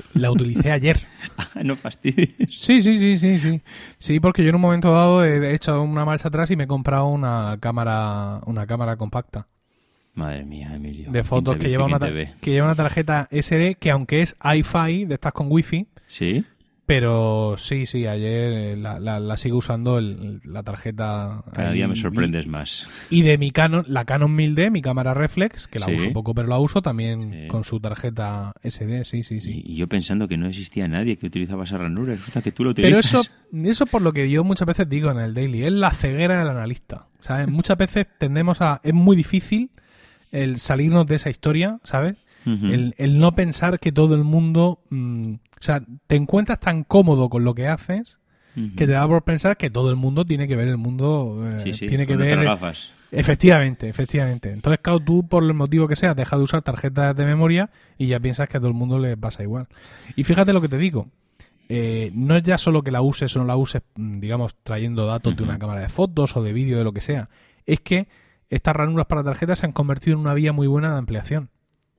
[0.13, 0.97] La utilicé ayer.
[1.37, 2.35] Ah, no fastidies.
[2.49, 3.61] Sí, sí, sí, sí, sí.
[3.99, 6.67] Sí, porque yo en un momento dado he hecho una marcha atrás y me he
[6.67, 9.47] comprado una cámara, una cámara compacta.
[10.17, 11.11] Madre mía, Emilio.
[11.11, 15.13] De fotos que lleva, una, que lleva una tarjeta SD que aunque es iFi, de
[15.13, 15.85] estas con wifi.
[16.07, 16.43] Sí.
[16.87, 21.43] Pero sí, sí, ayer eh, la, la, sigo usando la tarjeta.
[21.53, 22.87] Cada día me sorprendes más.
[23.09, 26.47] Y de mi Canon, la Canon 1000D, mi cámara reflex, que la uso poco, pero
[26.47, 29.61] la uso también con su tarjeta SD, sí, sí, sí.
[29.65, 32.69] Y, yo pensando que no existía nadie que utilizaba esa ranura, resulta que tú lo
[32.71, 33.11] utilizas.
[33.11, 35.91] Pero eso, eso por lo que yo muchas veces digo en el daily, es la
[35.91, 37.07] ceguera del analista.
[37.19, 37.49] ¿sabes?
[37.49, 38.79] Muchas veces tendemos a.
[38.83, 39.69] Es muy difícil
[40.31, 42.15] el salirnos de esa historia, ¿sabes?
[42.45, 44.79] el, el, no pensar que todo el mundo...
[44.89, 48.19] Mm, o sea, te encuentras tan cómodo con lo que haces
[48.75, 51.43] que te da por pensar que todo el mundo tiene que ver el mundo...
[51.47, 52.43] Eh, sí, sí, tiene que ver...
[52.43, 52.89] Gafas.
[53.11, 54.51] Efectivamente, efectivamente.
[54.51, 58.07] Entonces, claro, tú por el motivo que sea, deja de usar tarjetas de memoria y
[58.07, 59.67] ya piensas que a todo el mundo le pasa igual.
[60.15, 61.07] Y fíjate lo que te digo.
[61.69, 65.05] Eh, no es ya solo que la uses o no la uses, mm, digamos, trayendo
[65.05, 67.29] datos de una cámara de fotos o de vídeo, de lo que sea.
[67.65, 68.07] Es que
[68.49, 71.49] estas ranuras para tarjetas se han convertido en una vía muy buena de ampliación.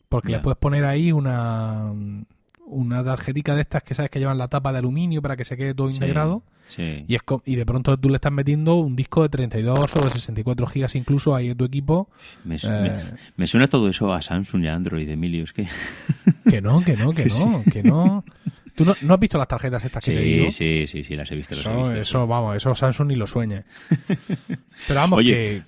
[0.08, 1.92] Porque le puedes poner ahí una,
[2.64, 5.56] una tarjetica de estas que sabes que llevan la tapa de aluminio para que se
[5.56, 6.42] quede todo integrado.
[6.76, 10.10] Y, es y de pronto tú le estás metiendo un disco de 32 o de
[10.10, 12.10] 64 gigas incluso ahí en tu equipo.
[12.46, 13.02] Eh,
[13.36, 15.44] me, suena todo eso a Samsung y a Android, Emilio.
[15.44, 15.66] Es que...
[16.50, 18.24] que no, que no, que no, que no.
[18.74, 20.50] ¿Tú no, has visto las tarjetas estas que te digo?
[20.50, 21.54] Sí, sí, sí, las he visto.
[21.54, 23.64] Eso, eso vamos, eso Samsung ni lo sueñe.
[24.86, 25.62] Pero vamos, que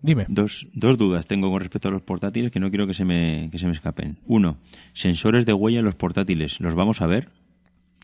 [0.00, 0.26] Dime.
[0.28, 3.48] Dos, dos dudas tengo con respecto a los portátiles que no quiero que se, me,
[3.50, 4.18] que se me escapen.
[4.26, 4.58] Uno,
[4.92, 7.30] sensores de huella en los portátiles, ¿los vamos a ver?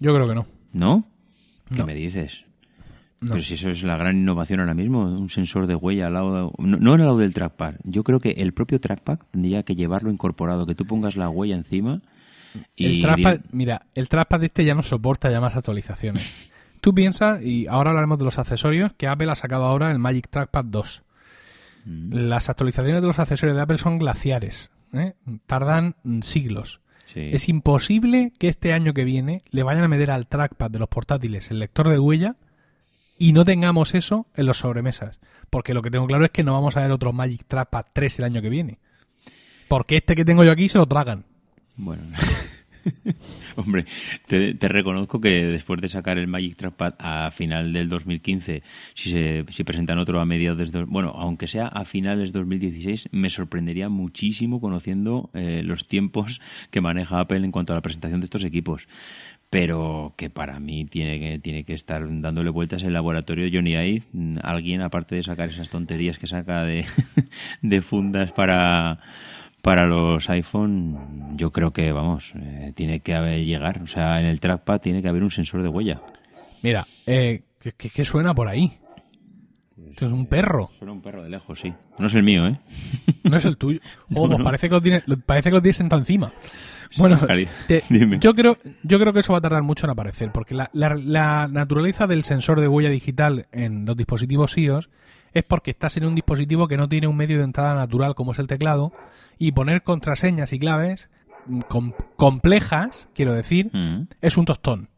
[0.01, 0.47] Yo creo que no.
[0.73, 1.07] ¿No?
[1.73, 2.45] ¿Qué me dices?
[3.21, 6.53] Pero si eso es la gran innovación ahora mismo, un sensor de huella al lado,
[6.59, 7.77] no, no al lado del trackpad.
[7.85, 11.55] Yo creo que el propio trackpad tendría que llevarlo incorporado, que tú pongas la huella
[11.55, 12.01] encima
[12.77, 12.97] y...
[12.97, 16.51] El trackpad, mira, el trackpad este ya no soporta ya más actualizaciones.
[16.81, 20.29] tú piensas, y ahora hablaremos de los accesorios, que Apple ha sacado ahora el Magic
[20.29, 21.03] Trackpad 2
[21.85, 22.13] Mm.
[22.13, 25.15] Las actualizaciones de los accesorios de Apple son glaciares, ¿eh?
[25.47, 26.81] tardan siglos.
[27.15, 30.89] Es imposible que este año que viene le vayan a meter al trackpad de los
[30.89, 32.35] portátiles el lector de huella
[33.19, 35.21] y no tengamos eso en los sobremesas.
[35.51, 38.19] Porque lo que tengo claro es que no vamos a ver otro Magic Trackpad 3
[38.19, 38.79] el año que viene.
[39.69, 41.25] Porque este que tengo yo aquí se lo tragan.
[41.77, 42.03] Bueno.
[43.57, 43.87] Hombre,
[44.27, 48.63] te, reconozco que después de sacar el Magic Trackpad a final del 2015,
[48.95, 50.85] si se si presentan otro a mediados de...
[50.85, 56.81] Bueno, aunque sea a finales de 2016, me sorprendería muchísimo conociendo eh, los tiempos que
[56.81, 58.89] maneja Apple en cuanto a la presentación de estos equipos.
[59.51, 64.03] Pero que para mí tiene que, tiene que estar dándole vueltas el laboratorio Johnny Ive,
[64.43, 66.85] alguien aparte de sacar esas tonterías que saca de
[67.83, 68.99] fundas para
[69.65, 73.81] para los iPhone, yo creo que, vamos, eh, tiene que haber llegar.
[73.83, 76.03] O sea, en el trackpad tiene que haber un sensor de huella.
[76.61, 77.45] Mira, eh,
[77.79, 78.77] ¿qué, suena por ahí?
[79.89, 80.71] Esto es un perro.
[80.79, 81.73] Suena un perro de lejos, sí.
[81.99, 82.61] No es el mío, ¿eh?
[83.25, 83.81] No es el tuyo.
[84.13, 86.35] Pues parece que lo tiene, parece que lo tienes sentado encima.
[86.99, 87.19] Bueno,
[88.21, 91.49] yo creo, yo creo que eso va a tardar mucho en aparecer, porque la, la
[91.49, 94.91] naturaleza del sensor de huella digital en los dispositivos iOS
[95.35, 98.33] es porque estás en un dispositivo que no tiene un medio de entrada natural como
[98.33, 98.93] es el teclado
[99.39, 101.11] y poner contraseñas y claves
[102.17, 104.09] complejas, quiero decir, mm.
[104.21, 104.89] es un tostón.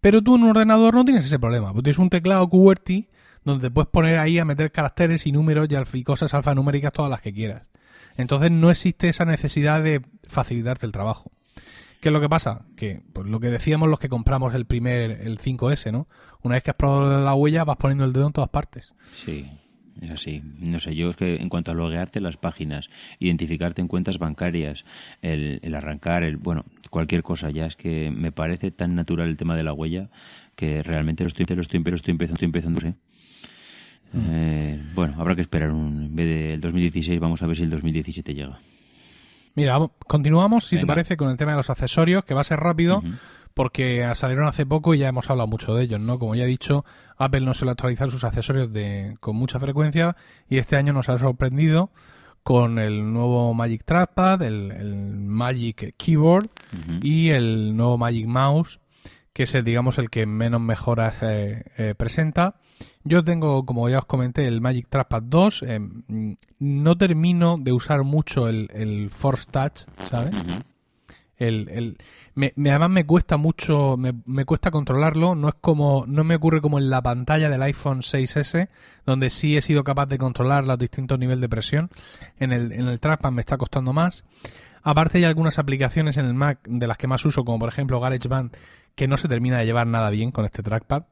[0.00, 3.08] Pero tú en un ordenador no tienes ese problema, porque tienes un teclado QWERTY
[3.44, 7.20] donde te puedes poner ahí a meter caracteres y números y, cosas alfanuméricas todas las
[7.20, 7.66] que quieras.
[8.16, 11.32] Entonces no existe esa necesidad de facilitarte el trabajo.
[12.00, 12.64] ¿Qué es lo que pasa?
[12.76, 16.08] Que pues lo que decíamos los que compramos el primer, el 5S, ¿no?
[16.42, 18.94] Una vez que has probado la huella vas poniendo el dedo en todas partes.
[19.12, 19.50] Sí,
[20.00, 20.42] es así.
[20.58, 22.88] No sé, yo es que en cuanto a loguearte las páginas,
[23.18, 24.86] identificarte en cuentas bancarias,
[25.20, 29.36] el, el arrancar, el bueno, cualquier cosa ya es que me parece tan natural el
[29.36, 30.08] tema de la huella
[30.56, 32.94] que realmente lo estoy, lo estoy, lo estoy empezando, estoy empezando, ¿eh?
[34.12, 37.70] Eh, bueno, habrá que esperar un, en vez del 2016, vamos a ver si el
[37.70, 38.58] 2017 llega.
[39.54, 42.60] Mira, continuamos, si te parece, con el tema de los accesorios, que va a ser
[42.60, 43.02] rápido,
[43.54, 46.18] porque salieron hace poco y ya hemos hablado mucho de ellos, ¿no?
[46.18, 46.84] Como ya he dicho,
[47.16, 50.16] Apple no suele actualizar sus accesorios de, con mucha frecuencia
[50.48, 51.90] y este año nos ha sorprendido
[52.42, 54.72] con el nuevo Magic Trackpad, el,
[55.16, 56.48] Magic Keyboard
[57.02, 58.80] y el nuevo Magic Mouse,
[59.32, 62.56] que es, el, digamos, el que menos mejoras eh, eh, presenta.
[63.04, 65.64] Yo tengo, como ya os comenté, el Magic Trackpad 2.
[65.66, 65.80] Eh,
[66.58, 70.34] no termino de usar mucho el, Force Touch, ¿sabes?
[71.36, 71.96] El,
[72.34, 75.34] me, además me cuesta mucho, me, cuesta controlarlo.
[75.34, 78.68] No es como, no me ocurre como en la pantalla del iPhone 6S,
[79.06, 81.90] donde sí he sido capaz de controlar los distintos niveles de presión.
[82.38, 84.24] En el, en el trackpad me está costando más.
[84.82, 88.00] Aparte hay algunas aplicaciones en el Mac de las que más uso, como por ejemplo
[88.00, 88.56] GarageBand,
[88.94, 91.04] que no se termina de llevar nada bien con este trackpad.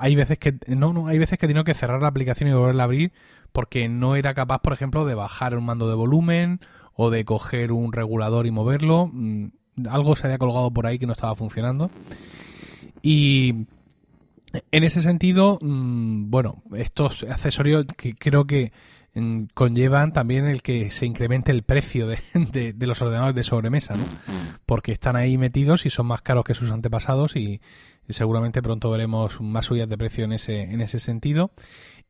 [0.00, 2.52] Hay veces que no, no, hay veces que he tenido que cerrar la aplicación y
[2.52, 3.12] volverla a abrir
[3.52, 6.60] porque no era capaz, por ejemplo, de bajar un mando de volumen
[6.94, 9.10] o de coger un regulador y moverlo.
[9.12, 9.48] Mm,
[9.88, 11.90] algo se había colgado por ahí que no estaba funcionando.
[13.02, 13.66] Y
[14.70, 19.01] en ese sentido, mm, bueno, estos accesorios que creo que mm,
[19.54, 22.18] conllevan también el que se incremente el precio de,
[22.74, 24.04] de, los ordenadores de sobremesa, ¿no?
[24.64, 27.60] Porque están ahí metidos y son más caros que sus antepasados y,
[28.08, 31.52] seguramente pronto veremos más subidas de precio en ese, en ese sentido.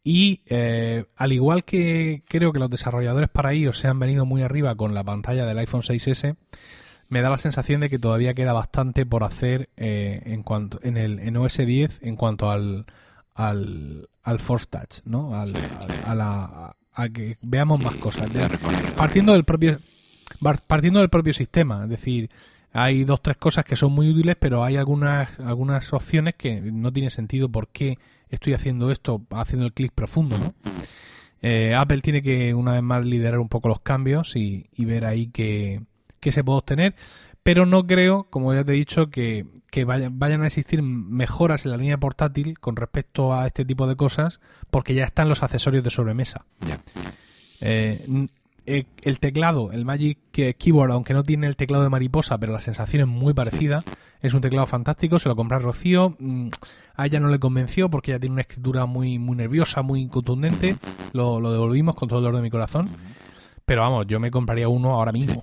[0.05, 4.43] Y eh, al igual que creo que los desarrolladores para iOS se han venido muy
[4.43, 6.37] arriba con la pantalla del iPhone 6S,
[7.09, 10.97] me da la sensación de que todavía queda bastante por hacer eh, en cuanto en
[10.97, 12.87] el en OS 10 en cuanto al
[13.35, 15.39] al, al Force Touch, ¿no?
[15.39, 15.53] Al,
[16.07, 18.31] A, la, a, que veamos más cosas.
[18.97, 19.79] partiendo del propio
[20.67, 22.31] partiendo del propio sistema, es decir,
[22.73, 26.93] hay dos tres cosas que son muy útiles, pero hay algunas algunas opciones que no
[26.93, 30.55] tiene sentido por qué estoy haciendo esto, haciendo el clic profundo, ¿no?
[31.43, 35.27] Eh, Apple tiene que una vez más liderar un poco los cambios y, ver ahí
[35.27, 35.83] qué,
[36.21, 36.95] se puede obtener,
[37.43, 39.47] pero no creo, como ya te he dicho, que,
[39.85, 44.41] vayan a existir mejoras en la línea portátil con respecto a este tipo de cosas,
[44.71, 46.45] porque ya están los accesorios de sobremesa.
[47.61, 48.29] Eh,
[48.65, 52.61] eh, el teclado, el Magic Keyboard, aunque no tiene el teclado de mariposa, pero la
[52.61, 53.83] sensación es muy parecida,
[54.21, 56.49] es un teclado fantástico, se lo compró Rocío, mm,
[56.95, 60.77] a ella no le convenció porque ella tiene una escritura muy, muy nerviosa, muy contundente,
[61.13, 62.89] lo, devolvimos con todo el dolor de mi corazón,
[63.67, 65.43] pero vamos, yo me compraría uno ahora mismo.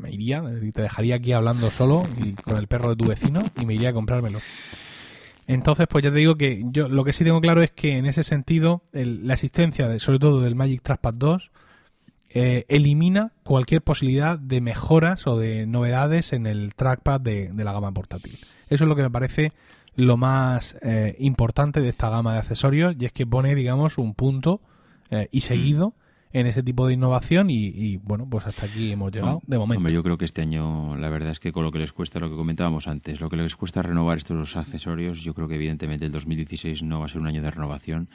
[0.00, 3.66] Me iría, te dejaría aquí hablando solo y con el perro de tu vecino y
[3.66, 4.40] me iría a comprármelo.
[5.46, 8.06] Entonces, pues ya te digo que yo lo que sí tengo claro es que en
[8.06, 11.50] ese sentido, la existencia, de, sobre todo del Magic Trackpad 2,
[12.32, 17.90] eh, elimina cualquier posibilidad de mejoras o de novedades en el trackpad de, la gama
[17.92, 18.38] portátil.
[18.68, 19.52] Eso es lo que me parece
[19.96, 24.14] lo más eh, importante de esta gama de accesorios y es que pone, digamos, un
[24.14, 24.60] punto
[25.10, 25.94] eh, y seguido
[26.32, 29.78] en ese tipo de innovación y, bueno, pues hasta aquí hemos llegado de momento.
[29.78, 32.20] Hombre, yo creo que este año la verdad es que con lo que les cuesta,
[32.20, 36.06] lo que comentábamos antes, lo que les cuesta renovar estos accesorios, yo creo que evidentemente
[36.06, 38.08] el 2016 no va a ser un año de renovación.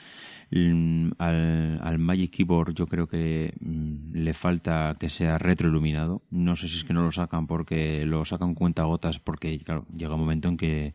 [0.51, 6.21] Mm, al, Magic Keyboard yo creo que mm, le falta que sea retroiluminado.
[6.29, 9.85] No sé si es que no lo sacan porque lo sacan cuenta gotas porque claro,
[9.95, 10.93] llega un momento en que,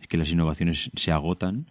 [0.00, 1.66] es que las innovaciones se agotan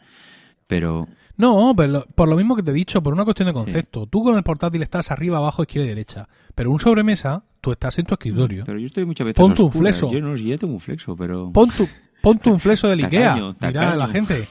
[0.73, 1.07] pero...
[1.37, 4.07] No, pero por lo mismo que te he dicho, por una cuestión de concepto.
[4.07, 6.27] Tú con el portátil estás arriba, abajo, izquierda y derecha.
[6.55, 8.63] Pero un sobremesa, tú estás en tu escritorio.
[8.65, 10.11] Pero yo estoy muchas veces Pon tu un flexo.
[10.11, 11.51] Yo no, yo tengo un flexo, pero...
[11.51, 11.87] Pon tu,
[12.21, 13.55] pon un flexo del Ikea.
[13.59, 14.47] A la gente.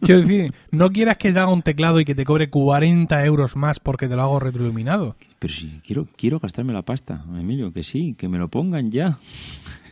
[0.00, 3.56] quiero decir, no quieras que te haga un teclado y que te cobre 40 euros
[3.56, 5.16] más porque te lo hago retroiluminado.
[5.38, 9.18] Pero sí, quiero, quiero gastarme la pasta, Emilio, que sí, que me lo pongan ya.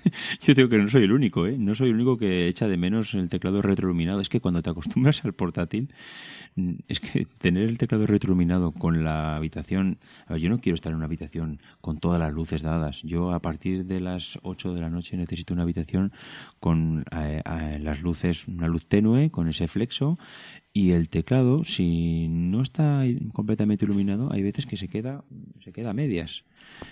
[0.41, 1.57] Yo digo que no soy el único, ¿eh?
[1.59, 4.21] No soy el único que echa de menos el teclado retroiluminado.
[4.21, 5.93] Es que cuando te acostumbras al portátil,
[6.57, 9.99] mm, es que tener el teclado retroiluminado con la habitación...
[10.39, 13.03] Yo no quiero estar en una habitación con todas las luces dadas.
[13.03, 16.13] Yo a partir de las 8 de la noche necesito una habitación
[16.61, 17.43] con eh,
[17.81, 20.19] las luces, una luz tenue, con ese flexo
[20.79, 25.25] y el teclado, si no está completamente iluminado, hay veces que se queda,
[25.65, 26.45] se queda a medias.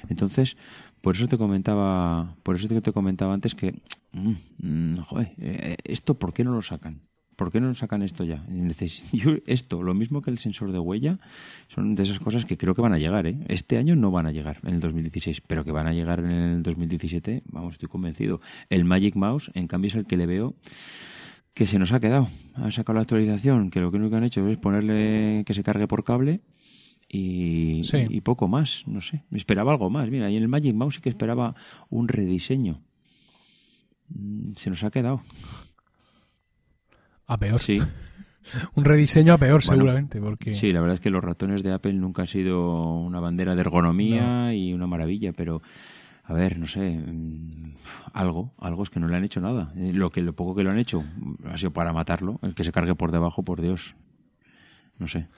[0.09, 0.57] Entonces,
[1.01, 3.75] por eso te comentaba, por eso te comentaba antes que,
[4.13, 4.99] mm, mm,
[5.39, 7.01] eh, esto, ¿por qué no lo sacan?
[7.37, 8.45] ¿Por qué no sacan esto ya?
[9.13, 11.19] Yo, esto, lo mismo que el sensor de huella,
[11.69, 13.27] son de esas cosas que creo que van a llegar.
[13.27, 13.39] ¿eh?
[13.49, 16.31] Este año no van a llegar en el 2016, pero que van a llegar en
[16.31, 18.41] el 2017, vamos, estoy convencido.
[18.71, 20.55] El Magic Mouse, en cambio, es el que le veo
[21.53, 22.29] que se nos ha quedado.
[22.55, 26.05] Han sacado la actualización, que lo que han hecho es ponerle que se cargue por
[26.05, 26.41] cable
[27.09, 29.25] y, y poco más, no sé.
[29.33, 30.11] Esperaba algo más.
[30.11, 31.55] Mira, y en el Magic Mouse sí que esperaba
[31.89, 32.83] un rediseño.
[34.09, 35.23] Mm, se nos ha quedado.
[37.27, 37.59] A peor.
[37.59, 37.79] Sí.
[38.75, 40.21] un rediseño a peor, seguramente.
[40.21, 43.55] porque Sí, la verdad es que los ratones de Apple nunca han sido una bandera
[43.55, 45.63] de ergonomía y una maravilla, pero
[46.25, 47.77] a ver, no sé, mm,
[48.13, 49.73] algo, algo es que no le han hecho nada.
[49.77, 51.05] Eh, lo que lo poco que lo han hecho
[51.45, 53.95] ha sido para matarlo, el que se cargue por debajo, por Dios.
[54.99, 55.29] No sé.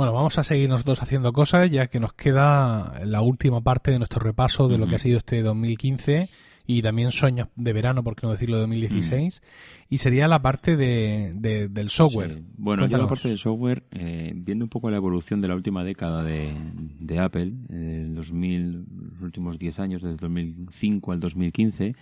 [0.00, 3.98] Bueno, vamos a seguir nosotros haciendo cosas, ya que nos queda la última parte de
[3.98, 6.30] nuestro repaso de lo que ha sido este 2015
[6.66, 9.42] y también sueños de verano, por qué no decirlo, de 2016,
[9.90, 11.34] y sería la parte de,
[11.68, 12.40] del software.
[12.56, 15.84] Bueno, yo la parte del software, eh, viendo un poco la evolución de la última
[15.84, 16.50] década de,
[16.98, 21.94] de Apple, eh, 2000, los últimos 10 años, desde 2005 al 2015,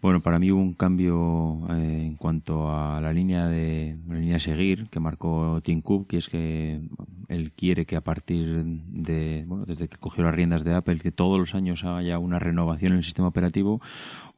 [0.00, 4.36] bueno, para mí hubo un cambio eh, en cuanto a la línea de la línea
[4.36, 6.82] a seguir que marcó Tim Cook, que es que
[7.28, 11.10] él quiere que a partir de, bueno, desde que cogió las riendas de Apple, que
[11.10, 13.80] todos los años haya una renovación en el sistema operativo,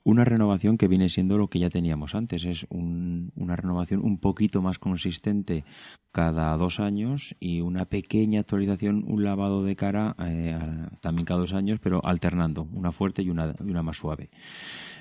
[0.06, 4.62] una renovación que viene siendo lo que ya teníamos antes, es una renovación un poquito
[4.62, 5.64] más consistente
[6.12, 10.56] cada dos años y una pequeña actualización, un lavado de cara eh,
[11.00, 14.30] también cada dos años, pero alternando, una fuerte y una, y una más suave.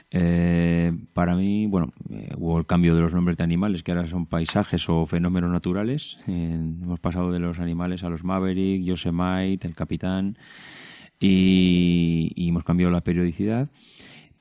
[0.09, 4.07] Eh, para mí, bueno, eh, hubo el cambio de los nombres de animales, que ahora
[4.07, 6.17] son paisajes o fenómenos naturales.
[6.25, 10.39] Hemos pasado de los animales a los Maverick, Yosemite, el Capitán,
[11.19, 13.69] y hemos cambiado la periodicidad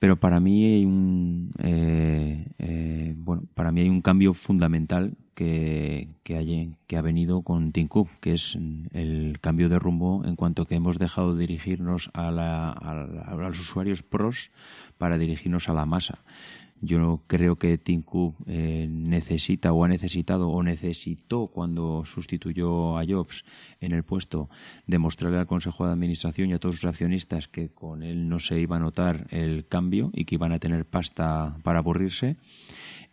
[0.05, 6.11] pero para mí hay un eh, eh, bueno para mí hay un cambio fundamental que,
[6.23, 8.59] que, que ha venido con Tim Cook, que es
[8.93, 13.59] el cambio de rumbo en cuanto que hemos dejado de dirigirnos a, la, a los
[13.59, 14.51] usuarios pros
[14.99, 16.19] para dirigirnos a la masa.
[16.85, 23.07] Yo creo que Tim Cook eh, necesita o ha necesitado o necesitó cuando sustituyó a
[23.07, 23.45] Jobs
[23.80, 24.51] en el puesto
[24.87, 28.61] demostrarle al Consejo de Administración y a todos sus accionistas que con él no se
[28.61, 32.37] iba a notar el cambio y que iban a tener pasta para aburrirse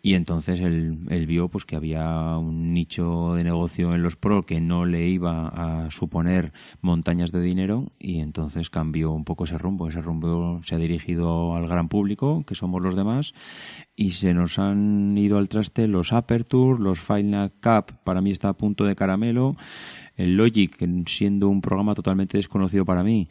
[0.04, 4.60] y entonces él, vio pues que había un nicho de negocio en los pro que
[4.60, 9.88] no le iba a suponer montañas de dinero y entonces cambió un poco ese rumbo.
[9.88, 13.34] Ese rumbo se ha dirigido al gran público, que somos los demás,
[13.95, 18.49] y se nos han ido al traste los Aperture, los Final Cup, para mí está
[18.49, 19.56] a punto de caramelo,
[20.16, 20.76] el Logic,
[21.08, 23.30] siendo un programa totalmente desconocido para mí,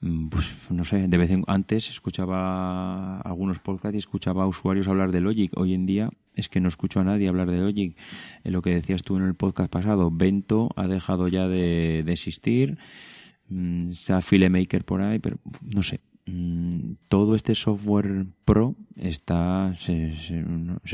[0.00, 5.10] pues no sé, de vez en antes escuchaba algunos podcasts y escuchaba a usuarios hablar
[5.10, 5.50] de Logic.
[5.56, 7.96] Hoy en día es que no escucho a nadie hablar de Logic.
[8.44, 12.78] En lo que decías tú en el podcast pasado, Bento ha dejado ya de, existir.
[13.48, 16.00] Mm, está FileMaker por ahí, pero no sé.
[16.26, 20.44] Mm, todo este software pro está se, se,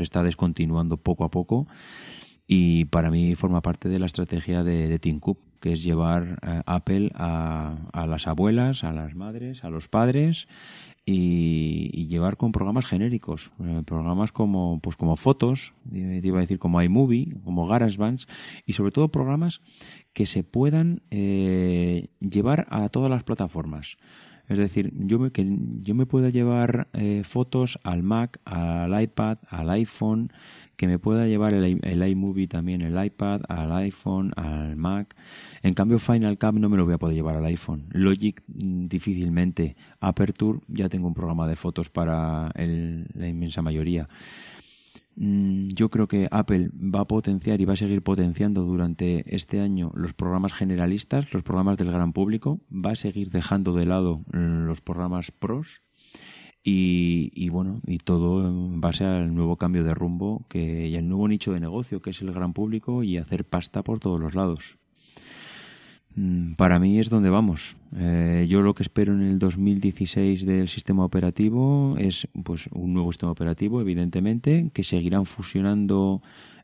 [0.01, 1.67] está descontinuando poco a poco
[2.47, 6.39] y para mí forma parte de la estrategia de, de Tim Cook que es llevar
[6.41, 10.47] eh, Apple a, a, las abuelas, a las madres, a los padres
[11.05, 16.81] y, llevar con programas genéricos, eh, programas como pues como fotos, iba a decir como
[16.81, 18.21] iMovie, como GarageBand
[18.65, 19.61] y sobre todo programas
[20.13, 23.97] que se puedan eh, llevar a todas las plataformas.
[24.47, 25.45] Es decir, yo me, que
[25.81, 26.87] yo me pueda llevar
[27.23, 30.31] fotos al Mac, al iPad, al iPhone,
[30.75, 35.15] que me pueda llevar el, iMovie también, el iPad, al iPhone, al Mac.
[35.63, 37.85] En cambio, Final Cut no me lo voy a poder llevar al iPhone.
[37.91, 39.75] Logic mm, difícilmente.
[39.99, 44.07] Aperture ya tengo un programa de fotos para la inmensa mayoría.
[45.15, 49.61] Mm, yo creo que Apple va a potenciar y va a seguir potenciando durante este
[49.61, 54.23] año los programas generalistas, los programas del gran público, va a seguir dejando de lado
[54.31, 55.81] los programas pros
[56.67, 61.27] y, bueno, y todo en base al nuevo cambio de rumbo que, y al nuevo
[61.27, 64.79] nicho de negocio que es el gran público y hacer pasta por todos los lados.
[66.15, 67.75] Mm, para mí es donde vamos.
[67.95, 73.11] Eh, yo lo que espero en el 2016 del sistema operativo es pues un nuevo
[73.11, 76.21] sistema operativo, evidentemente, que seguirán fusionando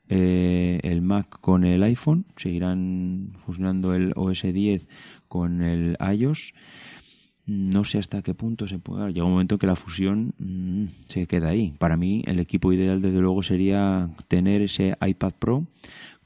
[0.10, 4.88] eh, el Mac con el iPhone, seguirán fusionando el OS 10
[5.28, 6.54] con el iOS
[7.52, 9.12] no sé hasta qué punto se puede.
[9.12, 11.74] Llega un momento que la fusión mm, se queda ahí.
[11.78, 15.66] Para mí, el equipo ideal, desde luego, sería tener ese iPad Pro,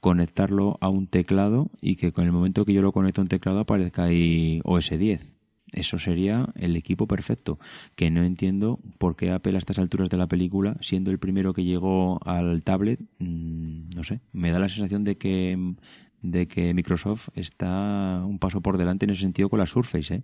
[0.06, 3.28] conectarlo a un teclado y que con el momento que yo lo conecto a un
[3.28, 5.34] teclado aparezca ahí OS 10.
[5.72, 7.58] Eso sería el equipo perfecto.
[7.96, 11.56] Que no entiendo por qué Apple a estas alturas de la película, siendo el primero
[11.56, 15.74] que llegó al tablet, mm, no sé, me da la sensación de que
[16.22, 20.14] de que Microsoft está un paso por delante en ese sentido con la Surface.
[20.14, 20.22] ¿eh?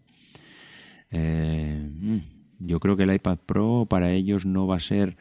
[1.09, 2.17] Eh, mm,
[2.59, 5.17] yo creo que el iPad Pro para ellos no va a ser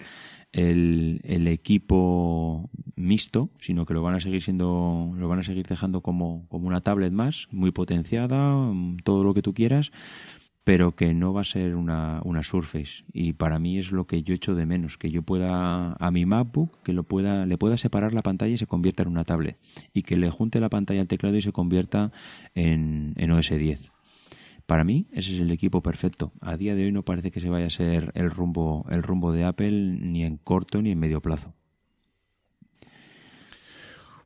[0.53, 5.67] el, el, equipo mixto, sino que lo van a seguir siendo, lo van a seguir
[5.67, 8.73] dejando como, como una tablet más, muy potenciada,
[9.05, 9.93] todo lo que tú quieras,
[10.65, 13.05] pero que no va a ser una, una Surface.
[13.13, 16.27] Y para mí es lo que yo echo de menos, que yo pueda a mi
[16.27, 19.59] MacBook, que lo pueda, le pueda separar la pantalla y se convierta en una tablet.
[19.95, 22.13] Y que le junte la pantalla al teclado y se convierta
[22.55, 23.90] en, en OS 10.
[24.71, 26.31] Para mí ese es el equipo perfecto.
[26.41, 29.33] A día de hoy no parece que se vaya a ser el rumbo, el rumbo
[29.33, 31.55] de Apple ni en corto ni en medio plazo.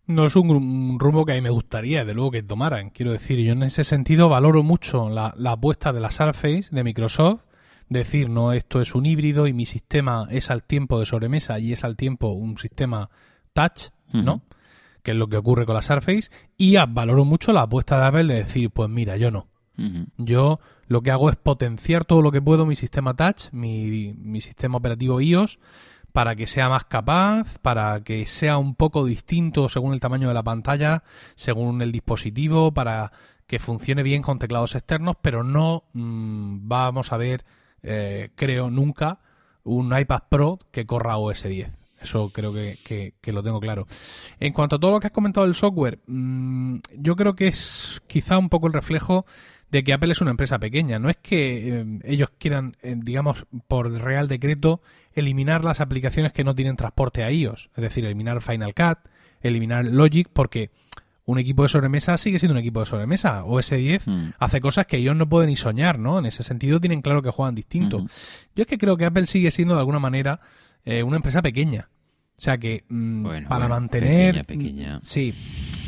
[0.04, 2.90] No es un rumbo que a mí me gustaría, de luego, que tomaran.
[2.90, 7.40] Quiero decir, yo en ese sentido valoro mucho la, apuesta de la Surface de Microsoft.
[7.88, 11.72] Decir, no, esto es un híbrido y mi sistema es al tiempo de sobremesa y
[11.72, 13.08] es al tiempo un sistema
[13.54, 14.42] touch, ¿no?
[15.02, 16.30] Que es lo que ocurre con la Surface.
[16.58, 19.53] Y valoro mucho la apuesta de Apple de decir, pues mira, yo no.
[20.16, 24.40] Yo lo que hago es potenciar todo lo que puedo mi sistema touch, mi, mi
[24.40, 25.58] sistema operativo iOS
[26.12, 30.34] para que sea más capaz, para que sea un poco distinto según el tamaño de
[30.34, 31.02] la pantalla,
[31.34, 33.10] según el dispositivo, para
[33.48, 37.44] que funcione bien con teclados externos, pero no mm, vamos a ver,
[37.82, 39.18] eh, creo, nunca
[39.64, 41.70] un iPad Pro que corra OS 10.
[42.00, 43.86] Eso creo que, lo tengo claro.
[44.38, 48.02] En cuanto a todo lo que has comentado del software, mm, yo creo que es
[48.06, 49.24] quizá un poco el reflejo
[49.70, 50.98] de que Apple es una empresa pequeña.
[50.98, 54.80] No es que eh, ellos quieran, eh, digamos, por real decreto,
[55.14, 57.70] eliminar las aplicaciones que no tienen transporte a iOS.
[57.76, 58.98] Es decir, eliminar Final Cut,
[59.40, 60.70] eliminar Logic, porque
[61.26, 63.44] un equipo de sobremesa sigue siendo un equipo de sobremesa.
[63.44, 64.30] OS 10 hmm.
[64.38, 66.18] hace cosas que ellos no pueden ni soñar, ¿no?
[66.18, 68.04] En ese sentido tienen claro que juegan distinto.
[68.54, 70.40] Yo es que creo que Apple sigue siendo de alguna manera
[70.84, 71.88] eh, una empresa pequeña.
[72.36, 74.44] O sea que mm, para mantener...
[74.44, 75.00] Pequeña, pequeña.
[75.02, 75.34] Sí.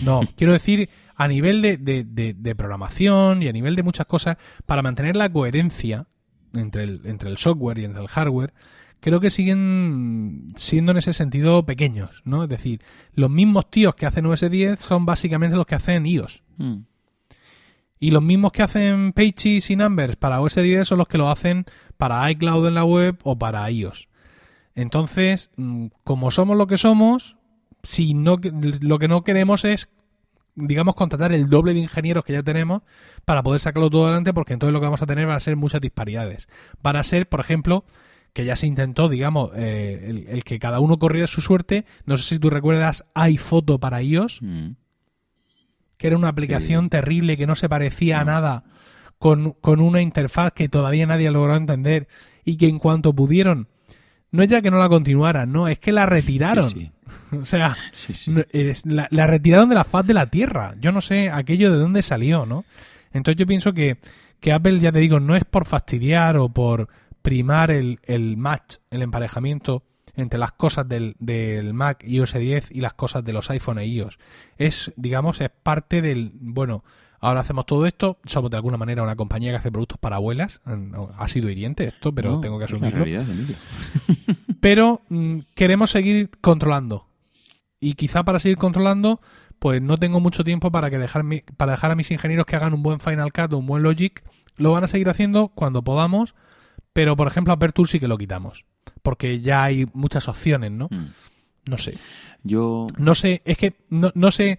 [0.04, 4.36] No, quiero decir a nivel de, de, programación y a nivel de muchas cosas,
[4.66, 6.06] para mantener la coherencia
[6.52, 8.52] entre el, entre el software y entre el hardware,
[9.00, 12.42] creo que siguen siendo en ese sentido pequeños, ¿no?
[12.42, 12.82] Es decir,
[13.14, 16.42] los mismos tíos que hacen OS 10 son básicamente los que hacen iOS.
[16.58, 16.80] Hmm.
[17.98, 21.30] Y los mismos que hacen Pages y Numbers para OS 10 son los que lo
[21.30, 21.64] hacen
[21.96, 24.08] para iCloud en la web o para iOS.
[24.74, 27.38] Entonces, mm, como somos lo que somos,
[27.82, 28.38] si no
[28.80, 29.88] lo que no queremos es
[30.56, 32.82] digamos, contratar el doble de ingenieros que ya tenemos
[33.24, 35.54] para poder sacarlo todo adelante, porque entonces lo que vamos a tener van a ser
[35.54, 36.48] muchas disparidades.
[36.82, 37.84] Van a ser, por ejemplo,
[38.32, 41.84] que ya se intentó, digamos, eh, el, que cada uno corriera su suerte.
[42.06, 44.70] No sé si tú recuerdas iPhoto para iOS, mm.
[45.98, 48.64] que era una aplicación terrible que no se parecía a nada,
[49.18, 52.08] con, con una interfaz que todavía nadie logrado entender
[52.44, 53.68] y que en cuanto pudieron
[54.36, 56.92] no es ya que no la continuaran, no, es que la retiraron.
[57.32, 57.76] o sea,
[58.84, 60.74] la, retiraron de la faz de la Tierra.
[60.78, 62.64] Yo no sé aquello de dónde salió, ¿no?
[63.12, 63.98] Entonces yo pienso que,
[64.40, 66.88] que Apple, ya te digo, no es por fastidiar o por
[67.22, 69.82] primar el, el match, el emparejamiento
[70.14, 73.86] entre las cosas del, del Mac iOS 10 y las cosas de los iPhone e
[73.86, 74.18] iOS.
[74.56, 76.84] Es, digamos, es parte del, bueno,
[77.20, 80.60] Ahora hacemos todo esto, somos de alguna manera una compañía que hace productos para abuelas.
[81.18, 83.04] Ha sido hiriente esto, pero tengo que asumirlo.
[84.60, 87.06] pero mm, queremos seguir controlando.
[87.80, 89.20] Y quizá para seguir controlando,
[89.58, 91.24] pues no tengo mucho tiempo para que dejar
[91.56, 94.22] para dejar a mis ingenieros que hagan un buen Final Cut o un buen Logic.
[94.56, 96.34] Lo van a seguir haciendo cuando podamos,
[96.92, 98.64] pero por ejemplo Aperture sí que lo quitamos.
[99.02, 100.88] Porque ya hay muchas opciones, ¿no?
[100.90, 101.06] Hmm.
[101.68, 101.94] No sé.
[102.42, 102.86] Yo.
[102.96, 104.58] No sé, es que no, no sé.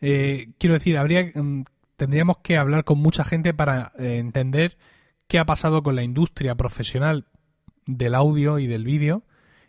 [0.00, 1.64] Eh, quiero decir, habría mm,
[1.98, 4.78] tendríamos que hablar con mucha gente para eh, entender
[5.26, 7.26] qué ha pasado con la industria profesional
[7.86, 9.24] del audio y del vídeo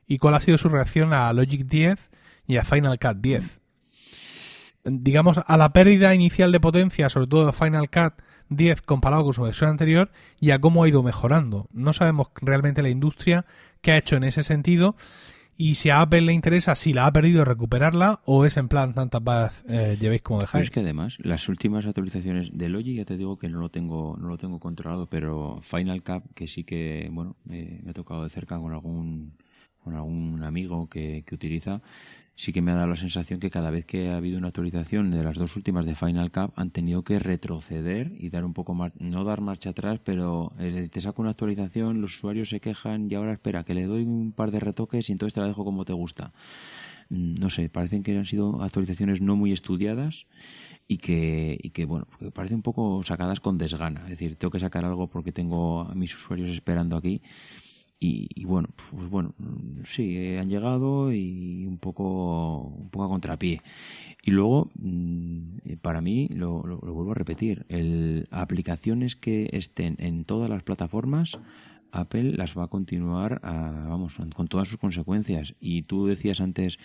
[0.08, 2.12] y cuál ha sido su reacción a Logic 10
[2.48, 3.60] y a Final Cut 10.
[4.86, 9.34] Digamos, a la pérdida inicial de potencia, sobre todo de Final Cut 10 comparado con
[9.34, 11.68] su versión anterior, y a cómo ha ido mejorando.
[11.74, 13.46] No sabemos realmente la industria
[13.82, 14.96] qué ha hecho en ese sentido
[15.62, 18.94] y si a Apple le interesa si la ha perdido recuperarla o es en plan
[18.94, 20.64] tanta paz eh, llevéis como dejáis.
[20.64, 24.16] es que además las últimas actualizaciones de Logic ya te digo que no lo tengo
[24.18, 28.30] no lo tengo controlado, pero Final Cut que sí que bueno me ha tocado de
[28.30, 29.34] cerca con algún
[29.84, 31.82] con algún amigo que, que utiliza
[32.40, 35.12] sí que me ha dado la sensación que cada vez que ha habido una actualización
[35.12, 38.74] de las dos últimas de Final Cut han tenido que retroceder y dar un poco
[38.74, 43.16] más, no dar marcha atrás, pero te saco una actualización, los usuarios se quejan y
[43.16, 45.84] ahora espera que le doy un par de retoques y entonces te la dejo como
[45.84, 46.32] te gusta.
[47.10, 50.26] Mm, no sé, parecen que han sido actualizaciones no muy estudiadas
[50.88, 54.04] y que, y que bueno, parecen un poco sacadas con desgana.
[54.04, 57.22] Es decir, tengo que sacar algo porque tengo a mis usuarios esperando aquí
[58.02, 59.34] y, bueno, pues bueno,
[59.84, 63.60] sí, han llegado y un poco, un poco a contrapié.
[64.24, 70.24] Y luego, mm, para mí, lo, lo, vuelvo a repetir, el, aplicaciones que estén en
[70.24, 71.40] todas las plataformas,
[71.92, 75.56] Apple las va a continuar, vamos, con todas sus consecuencias.
[75.60, 76.80] Y tú decías antes,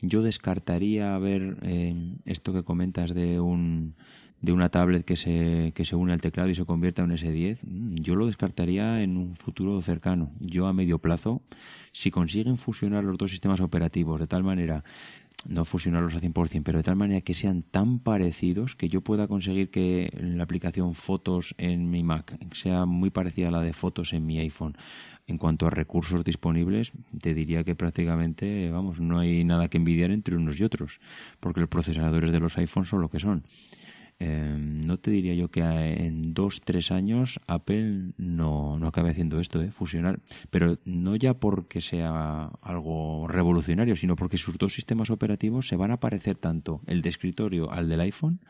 [0.00, 1.94] yo descartaría ver eh,
[2.24, 3.94] esto que comentas de un
[4.40, 7.58] de una tablet que se, que se une al teclado y se convierta en S10,
[7.62, 10.30] mm, yo lo descartaría en un futuro cercano.
[10.40, 11.42] Yo a medio plazo,
[11.92, 14.84] si consiguen fusionar los dos sistemas operativos de tal manera,
[15.48, 19.28] no fusionarlos al 100%, pero de tal manera que sean tan parecidos que yo pueda
[19.28, 24.12] conseguir que la aplicación Fotos en mi Mac sea muy parecida a la de Fotos
[24.12, 24.76] en mi iPhone.
[25.28, 30.12] En cuanto a recursos disponibles, te diría que prácticamente, vamos, no hay nada que envidiar
[30.12, 31.00] entre unos y otros,
[31.40, 33.42] porque los procesadores de los iPhones son lo que son.
[34.18, 39.38] Em, no te diría yo que en dos, tres años Apple no, no acabe haciendo
[39.40, 39.70] esto, ¿eh?
[39.70, 45.76] fusionar, pero no ya porque sea algo revolucionario, sino porque sus dos sistemas operativos se
[45.76, 48.40] van a parecer tanto el de escritorio al del iPhone,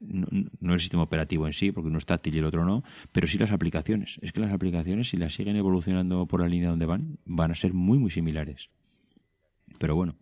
[0.00, 2.82] no, el sistema operativo en sí, porque uno es táctil y el otro no,
[3.12, 4.18] pero sí las aplicaciones.
[4.22, 7.54] Es que las aplicaciones, si las siguen evolucionando por la línea donde van, van a
[7.54, 8.70] ser muy, muy similares.
[9.78, 10.16] Pero bueno.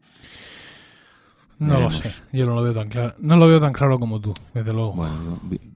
[1.58, 4.20] No lo sé, yo no lo veo tan claro, no lo veo tan claro como
[4.20, 5.06] tú, desde luego.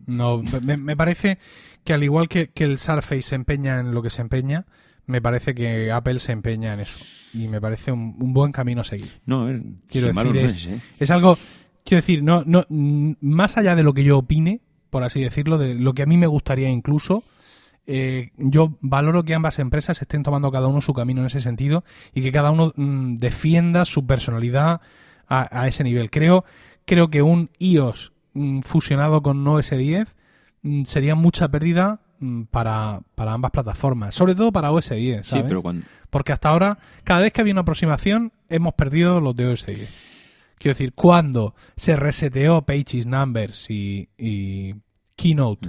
[0.07, 1.39] no, me, parece
[1.85, 4.67] que al igual que, el Surface se empeña en lo que se empeña,
[5.07, 8.85] me parece que Apple se empeña en eso y me parece un, buen camino a
[8.85, 9.21] seguir.
[9.27, 9.49] No,
[9.91, 10.81] quiero decir es, ¿eh?
[10.99, 11.39] es, algo,
[11.85, 14.61] quiero decir, no, no, más allá de lo que yo opine,
[14.91, 17.25] por así decirlo, de lo que a mí me gustaría incluso.
[17.91, 21.85] Eh, yo valoro que ambas empresas estén tomando cada uno su camino en ese sentido
[22.13, 24.83] y que cada uno mm, defienda su personalidad,
[25.29, 26.11] a, ese nivel.
[26.11, 26.45] Creo,
[26.85, 30.17] creo que un iOS mm, fusionado con OS 10
[30.63, 35.45] mm, sería mucha pérdida mm, para, para, ambas plataformas, sobre todo para OS 10, ¿sabes?
[35.49, 35.63] pero
[36.11, 40.09] Porque hasta ahora, cada vez que había una aproximación, hemos perdido los de OS 10.
[40.59, 44.75] Quiero decir, cuando se reseteó Pages, Numbers y,
[45.15, 45.69] Keynote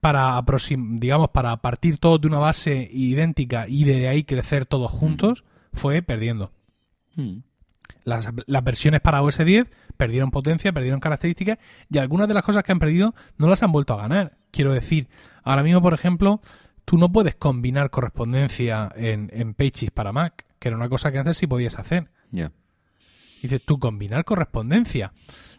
[0.00, 0.44] para
[0.78, 6.00] digamos para partir todos de una base idéntica y de ahí crecer todos juntos, fue
[6.02, 6.52] perdiendo.
[8.06, 8.30] Las,
[8.62, 11.58] versiones para OS 10 perdieron potencia, perdieron características
[11.90, 14.38] y algunas de las cosas que han perdido no las han vuelto a ganar.
[14.52, 15.08] Quiero decir,
[15.42, 16.40] ahora mismo, por ejemplo,
[16.84, 21.18] tú no puedes combinar correspondencia en, en Pages para Mac, que era una cosa que
[21.18, 22.08] antes sí podías hacer.
[22.30, 22.52] Ya.
[23.42, 25.12] Dices, tú combinar correspondencia.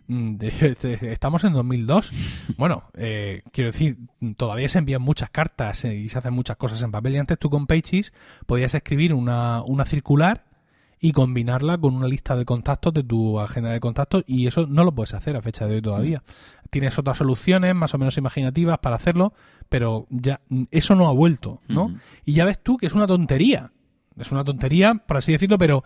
[0.08, 2.14] Mm, estamos en 2002.
[2.58, 3.98] Bueno, eh, quiero decir,
[4.38, 7.16] todavía se envían muchas cartas eh, y se hacen muchas cosas en papel.
[7.16, 8.14] Y antes tú con Pages
[8.46, 10.46] podías escribir una, una circular
[11.00, 14.84] y combinarla con una lista de contactos de tu agenda de contactos y eso no
[14.84, 16.20] lo puedes hacer a fecha de hoy todavía.
[16.20, 16.70] Mm.
[16.70, 19.34] Tienes otras soluciones más o menos imaginativas para hacerlo,
[19.70, 20.42] pero ya
[20.72, 21.96] eso no ha vuelto, ¿no?
[22.26, 23.72] Y ya ves tú que es una tontería.
[24.18, 25.84] Es una tontería, por así decirlo, pero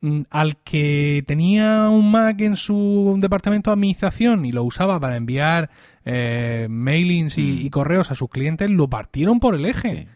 [0.00, 5.16] mm, al que tenía un Mac en su departamento de administración y lo usaba para
[5.16, 5.68] enviar
[6.04, 7.70] eh, mailings y, mm.
[7.70, 10.08] correos a sus clientes, lo partieron por el eje.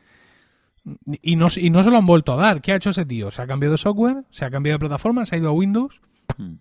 [1.23, 2.61] Y no, y no se lo han vuelto a dar.
[2.61, 3.31] ¿Qué ha hecho ese tío?
[3.31, 4.25] ¿Se ha cambiado de software?
[4.31, 5.25] ¿Se ha cambiado de plataforma?
[5.25, 6.01] ¿Se ha ido a Windows?
[6.37, 6.55] Hmm.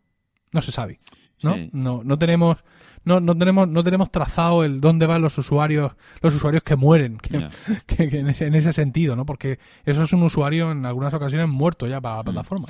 [0.52, 1.00] No se sabe.
[1.44, 1.56] ¿no?
[1.72, 2.58] No, no tenemos
[3.04, 7.18] no, no tenemos no tenemos trazado el dónde van los usuarios los usuarios que mueren
[7.86, 11.48] que, en, ese, en, ese, sentido no porque eso es un usuario en algunas ocasiones
[11.48, 12.26] muerto ya para la hmm.
[12.26, 12.68] plataforma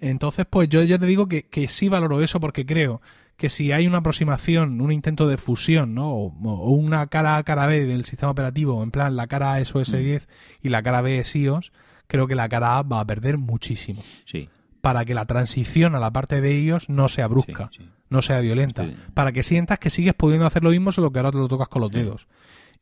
[0.00, 3.00] entonces pues yo ya te digo que, que sí valoro eso porque creo
[3.38, 6.10] que si hay una aproximación, un intento de fusión, ¿no?
[6.10, 9.74] O, una cara A, cara B del sistema operativo, en plan la cara A es
[9.74, 10.66] OS 10 mm.
[10.66, 11.72] y la cara B es iOS,
[12.08, 14.02] creo que la cara A va a perder muchísimo.
[14.26, 14.48] Sí.
[14.80, 17.70] Para que la transición a la parte de iOS no sea brusca,
[18.10, 18.90] no sea violenta.
[19.14, 21.68] Para que sientas que sigues pudiendo hacer lo mismo, solo que ahora te lo tocas
[21.68, 22.26] con los dedos.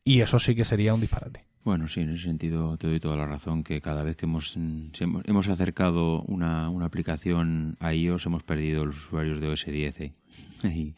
[0.04, 1.44] Y eso sí que sería un disparate.
[1.64, 4.56] Bueno, sí, en ese sentido te doy toda la razón que cada vez que hemos,
[4.56, 10.00] hemos acercado una, una aplicación a iOS hemos perdido los usuarios de OS 10.
[10.00, 10.12] ¿eh?
[10.64, 10.94] Y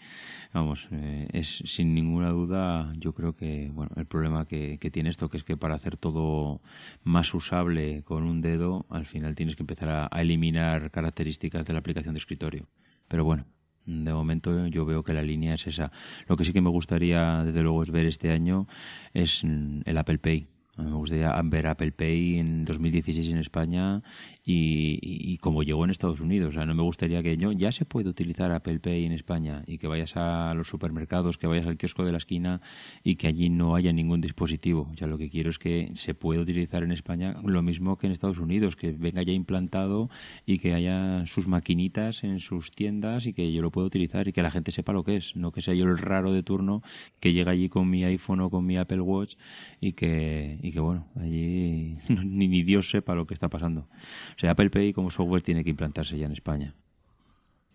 [0.52, 5.28] vamos, eh, es sin ninguna duda, yo creo que bueno, el problema que, tiene esto,
[5.28, 6.60] que es que para hacer todo
[7.04, 11.78] más usable con un dedo, al final tienes que empezar a, eliminar características de la
[11.80, 12.68] aplicación de escritorio.
[13.08, 13.46] Pero bueno,
[13.86, 15.92] de momento yo veo que la línea es esa.
[16.26, 18.66] Lo que sí que me gustaría, desde luego, es ver este año
[19.14, 20.48] es el Apple Pay
[20.78, 24.02] me gustaría ver Apple Pay en 2016 en España
[24.44, 26.50] y, como llegó en Estados Unidos.
[26.50, 29.62] O sea, no me gustaría que yo ya se puede utilizar Apple Pay en España
[29.66, 32.60] y que vayas a los supermercados, que vayas al kiosco de la esquina
[33.04, 34.90] y que allí no haya ningún dispositivo.
[34.94, 38.12] Ya lo que quiero es que se pueda utilizar en España lo mismo que en
[38.12, 40.08] Estados Unidos, que venga ya implantado
[40.46, 44.32] y que haya sus maquinitas en sus tiendas y que yo lo pueda utilizar y
[44.32, 46.82] que la gente sepa lo que es, no que sea yo el raro de turno
[47.20, 49.34] que llega allí con mi iPhone o con mi Apple Watch
[49.80, 53.82] y que y que bueno, allí ni, ni Dios sepa lo que está pasando.
[53.82, 56.74] O sea, Apple Pay como software tiene que implantarse ya en España.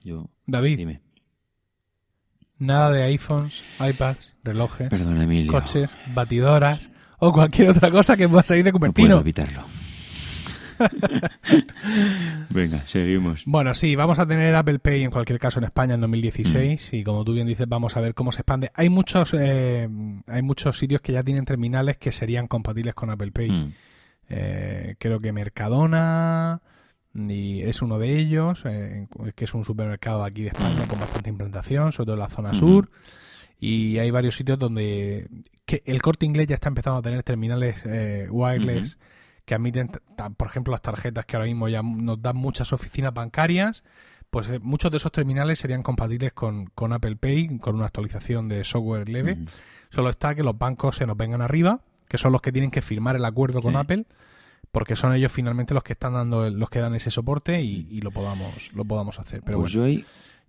[0.04, 1.02] Yo, David, dime.
[2.58, 8.64] nada de iPhones, iPads, relojes, Perdón, coches, batidoras o cualquier otra cosa que pueda salir
[8.66, 9.20] de No puedo Cupertino.
[9.20, 9.64] evitarlo.
[12.50, 13.44] Venga, seguimos.
[13.46, 16.96] Bueno, sí, vamos a tener Apple Pay en cualquier caso en España en 2016 Mm.
[16.96, 18.72] y como tú bien dices, vamos a ver cómo se expande.
[18.74, 19.88] Hay muchos, eh,
[20.28, 23.52] hay muchos sitios que ya tienen terminales que serían compatibles con Apple Pay.
[23.52, 23.74] Mm.
[24.30, 26.62] Eh, creo que Mercadona
[27.14, 31.30] y es uno de ellos, eh, que es un supermercado aquí de España con bastante
[31.30, 32.90] implantación, sobre todo en la zona sur.
[33.60, 35.28] Y hay varios sitios donde
[35.66, 38.98] que el corte inglés ya está empezando a tener terminales eh, wireless
[39.46, 39.92] que admiten,
[40.38, 43.84] por ejemplo, las tarjetas que ahora mismo ya nos dan muchas oficinas bancarias.
[44.30, 48.50] Pues eh, muchos de esos terminales serían compatibles con, con Apple Pay, con una actualización
[48.50, 49.38] de software leve.
[49.92, 52.82] Solo está que los bancos se nos vengan arriba, que son los que tienen que
[52.82, 53.76] firmar el acuerdo con.
[53.76, 54.06] Apple,
[54.72, 57.88] porque son ellos finalmente los que están dando, el- los que dan ese soporte y,
[57.92, 59.42] y lo podamos, lo podamos hacer.
[59.46, 60.04] Pero Pues bueno, yo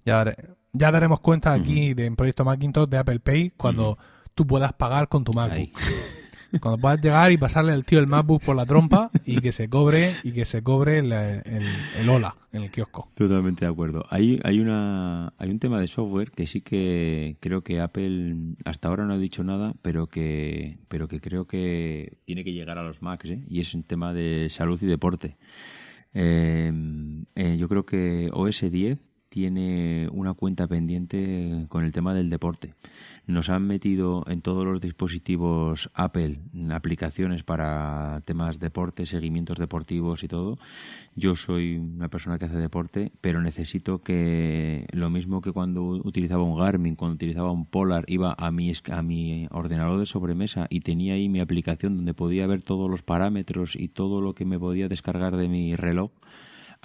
[0.07, 0.35] ya,
[0.73, 3.99] ya daremos cuenta aquí de, en Proyecto Macintosh de Apple Pay cuando
[4.35, 5.79] tú puedas pagar con tu MacBook.
[6.61, 9.69] Cuando puedas llegar y pasarle al tío el MacBook por la trompa y que se
[9.69, 11.67] cobre y que se cobre el, el,
[11.99, 13.11] el hola en el kiosco.
[13.15, 14.05] Totalmente de acuerdo.
[14.11, 18.89] Hay, hay, una, hay un tema de software que sí que creo que Apple hasta
[18.89, 22.83] ahora no ha dicho nada, pero que, pero que creo que tiene que llegar a
[22.83, 23.45] los Macs, ¿eh?
[23.49, 25.37] y es un tema de salud y deporte.
[26.13, 26.73] Eh,
[27.35, 28.99] eh, yo creo que OS 10
[29.35, 32.75] tiene una cuenta pendiente con el tema del deporte.
[33.27, 36.39] Nos han metido en todos los dispositivos Apple
[36.71, 40.57] aplicaciones para temas deporte, seguimientos deportivos y todo.
[41.17, 46.45] Yo soy una persona que hace deporte, pero necesito que lo mismo que cuando utilizaba
[46.45, 50.83] un Garmin, cuando utilizaba un Polar, iba a mi, a mi ordenador de sobremesa y
[50.83, 54.61] tenía ahí mi aplicación donde podía ver todos los parámetros y todo lo que me
[54.61, 56.13] podía descargar de mi reloj.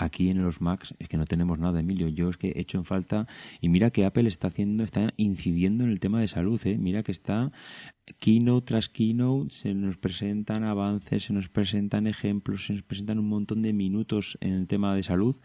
[0.02, 2.08] Aquí en los Macs es que no tenemos nada, Emilio.
[2.08, 3.28] Yo es que he hecho en falta
[3.60, 6.78] y mira que Apple está haciendo, está incidiendo en el tema de salud, ¿eh?
[6.78, 7.52] Mira que está
[8.20, 13.28] keynote tras keynote, se nos presentan avances, se nos presentan ejemplos, se nos presentan un
[13.28, 15.36] montón de minutos en el tema de salud,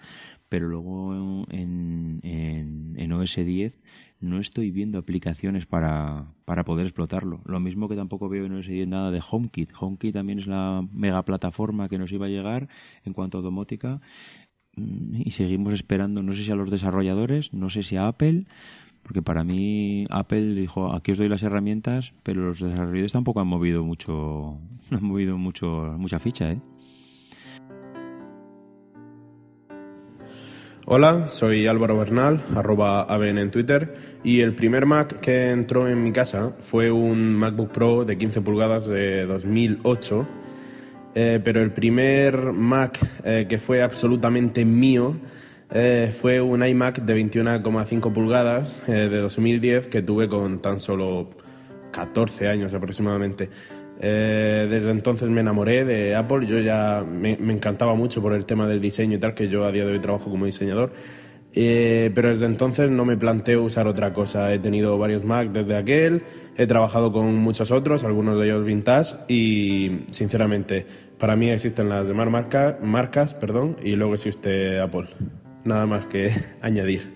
[0.49, 3.77] pero luego en, en, en OS 10
[4.21, 7.43] no estoy viendo aplicaciones para, para poder explotarlo.
[7.45, 9.71] Lo mismo que tampoco veo en OS 10 nada de HomeKit.
[9.79, 12.69] HomeKit también es la mega plataforma que nos iba a llegar
[13.05, 14.01] en cuanto a domótica
[14.77, 18.45] y seguimos esperando, no sé si a los desarrolladores, no sé si a Apple,
[19.03, 23.47] porque para mí Apple dijo, aquí os doy las herramientas, pero los desarrolladores tampoco han
[23.47, 24.59] movido mucho,
[24.91, 26.61] han movido mucho, mucha ficha, ¿eh?
[30.87, 36.03] Hola, soy Álvaro Bernal, arroba ABN en Twitter, y el primer Mac que entró en
[36.03, 40.29] mi casa fue un MacBook Pro de 15 pulgadas de 2008,
[41.15, 45.17] eh, pero el primer Mac eh, que fue absolutamente mío
[45.73, 51.31] eh, fue un iMac de 21,5 pulgadas eh, de 2010 que tuve con tan solo
[51.93, 53.49] 14 años aproximadamente.
[53.97, 58.67] Desde entonces me enamoré de Apple, yo ya me, me encantaba mucho por el tema
[58.67, 60.93] del diseño y tal, que yo a día de hoy trabajo como diseñador.
[61.57, 64.53] Eh, pero desde entonces no me planteo usar otra cosa.
[64.53, 66.23] He tenido varios Mac desde aquel,
[66.57, 70.85] he trabajado con muchos otros, algunos de ellos vintage, y sinceramente,
[71.19, 75.09] para mí existen las demás marca- marcas perdón, y luego existe Apple.
[75.65, 76.31] Nada más que
[76.61, 77.14] añadir.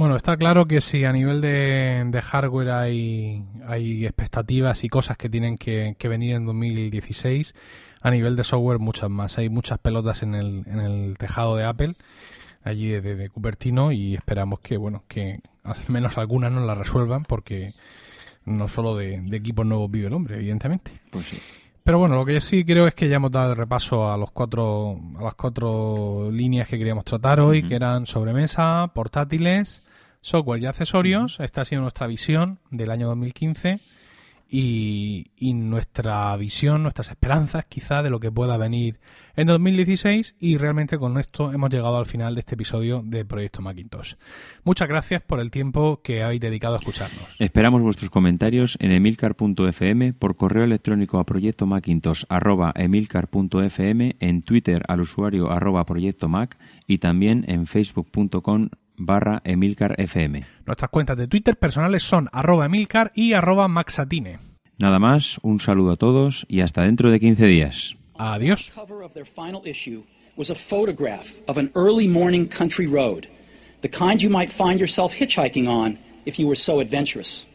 [0.00, 5.18] Bueno, está claro que si a nivel de, de hardware hay, hay expectativas y cosas
[5.18, 7.54] que tienen que, que venir en 2016,
[8.00, 9.36] a nivel de software muchas más.
[9.36, 11.96] Hay muchas pelotas en el, en el tejado de Apple,
[12.64, 17.24] allí de, de Cupertino, y esperamos que, bueno, que al menos algunas nos las resuelvan,
[17.24, 17.74] porque
[18.46, 20.92] no solo de, de equipos nuevos vive el hombre, evidentemente.
[21.10, 21.38] Pues sí.
[21.84, 24.16] Pero bueno, lo que yo sí creo es que ya hemos dado el repaso a
[24.16, 29.82] los cuatro, a las cuatro líneas que queríamos tratar hoy, que eran sobremesa, portátiles,
[30.20, 31.40] software y accesorios.
[31.40, 33.80] Esta ha sido nuestra visión del año 2015
[34.48, 38.98] y, y nuestra visión, nuestras esperanzas quizá de lo que pueda venir
[39.36, 43.62] en 2016 y realmente con esto hemos llegado al final de este episodio de Proyecto
[43.62, 44.14] Macintosh.
[44.64, 47.24] Muchas gracias por el tiempo que habéis dedicado a escucharnos.
[47.38, 54.82] Esperamos vuestros comentarios en emilcar.fm, por correo electrónico a proyecto macintosh arroba emilcar.fm, en Twitter
[54.88, 58.68] al usuario arroba proyecto mac y también en facebook.com
[59.00, 60.42] barra emilcarfm.
[60.66, 64.38] Nuestras cuentas de Twitter personales son arroba emilcar y arroba maxatine.
[64.78, 67.96] Nada más, un saludo a todos y hasta dentro de 15 días.
[68.16, 68.70] Adiós.
[68.74, 70.02] cover of their final issue
[70.36, 73.26] was a photograph of an early morning country road,
[73.80, 77.46] the kind you might find yourself hitchhiking on if you were so adventurous.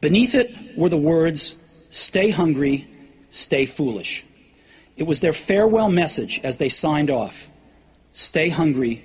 [0.00, 1.56] Beneath it were the words,
[1.90, 2.86] Stay hungry,
[3.30, 4.24] stay foolish.
[4.96, 7.48] It was their farewell message as they signed off
[8.12, 9.04] Stay hungry,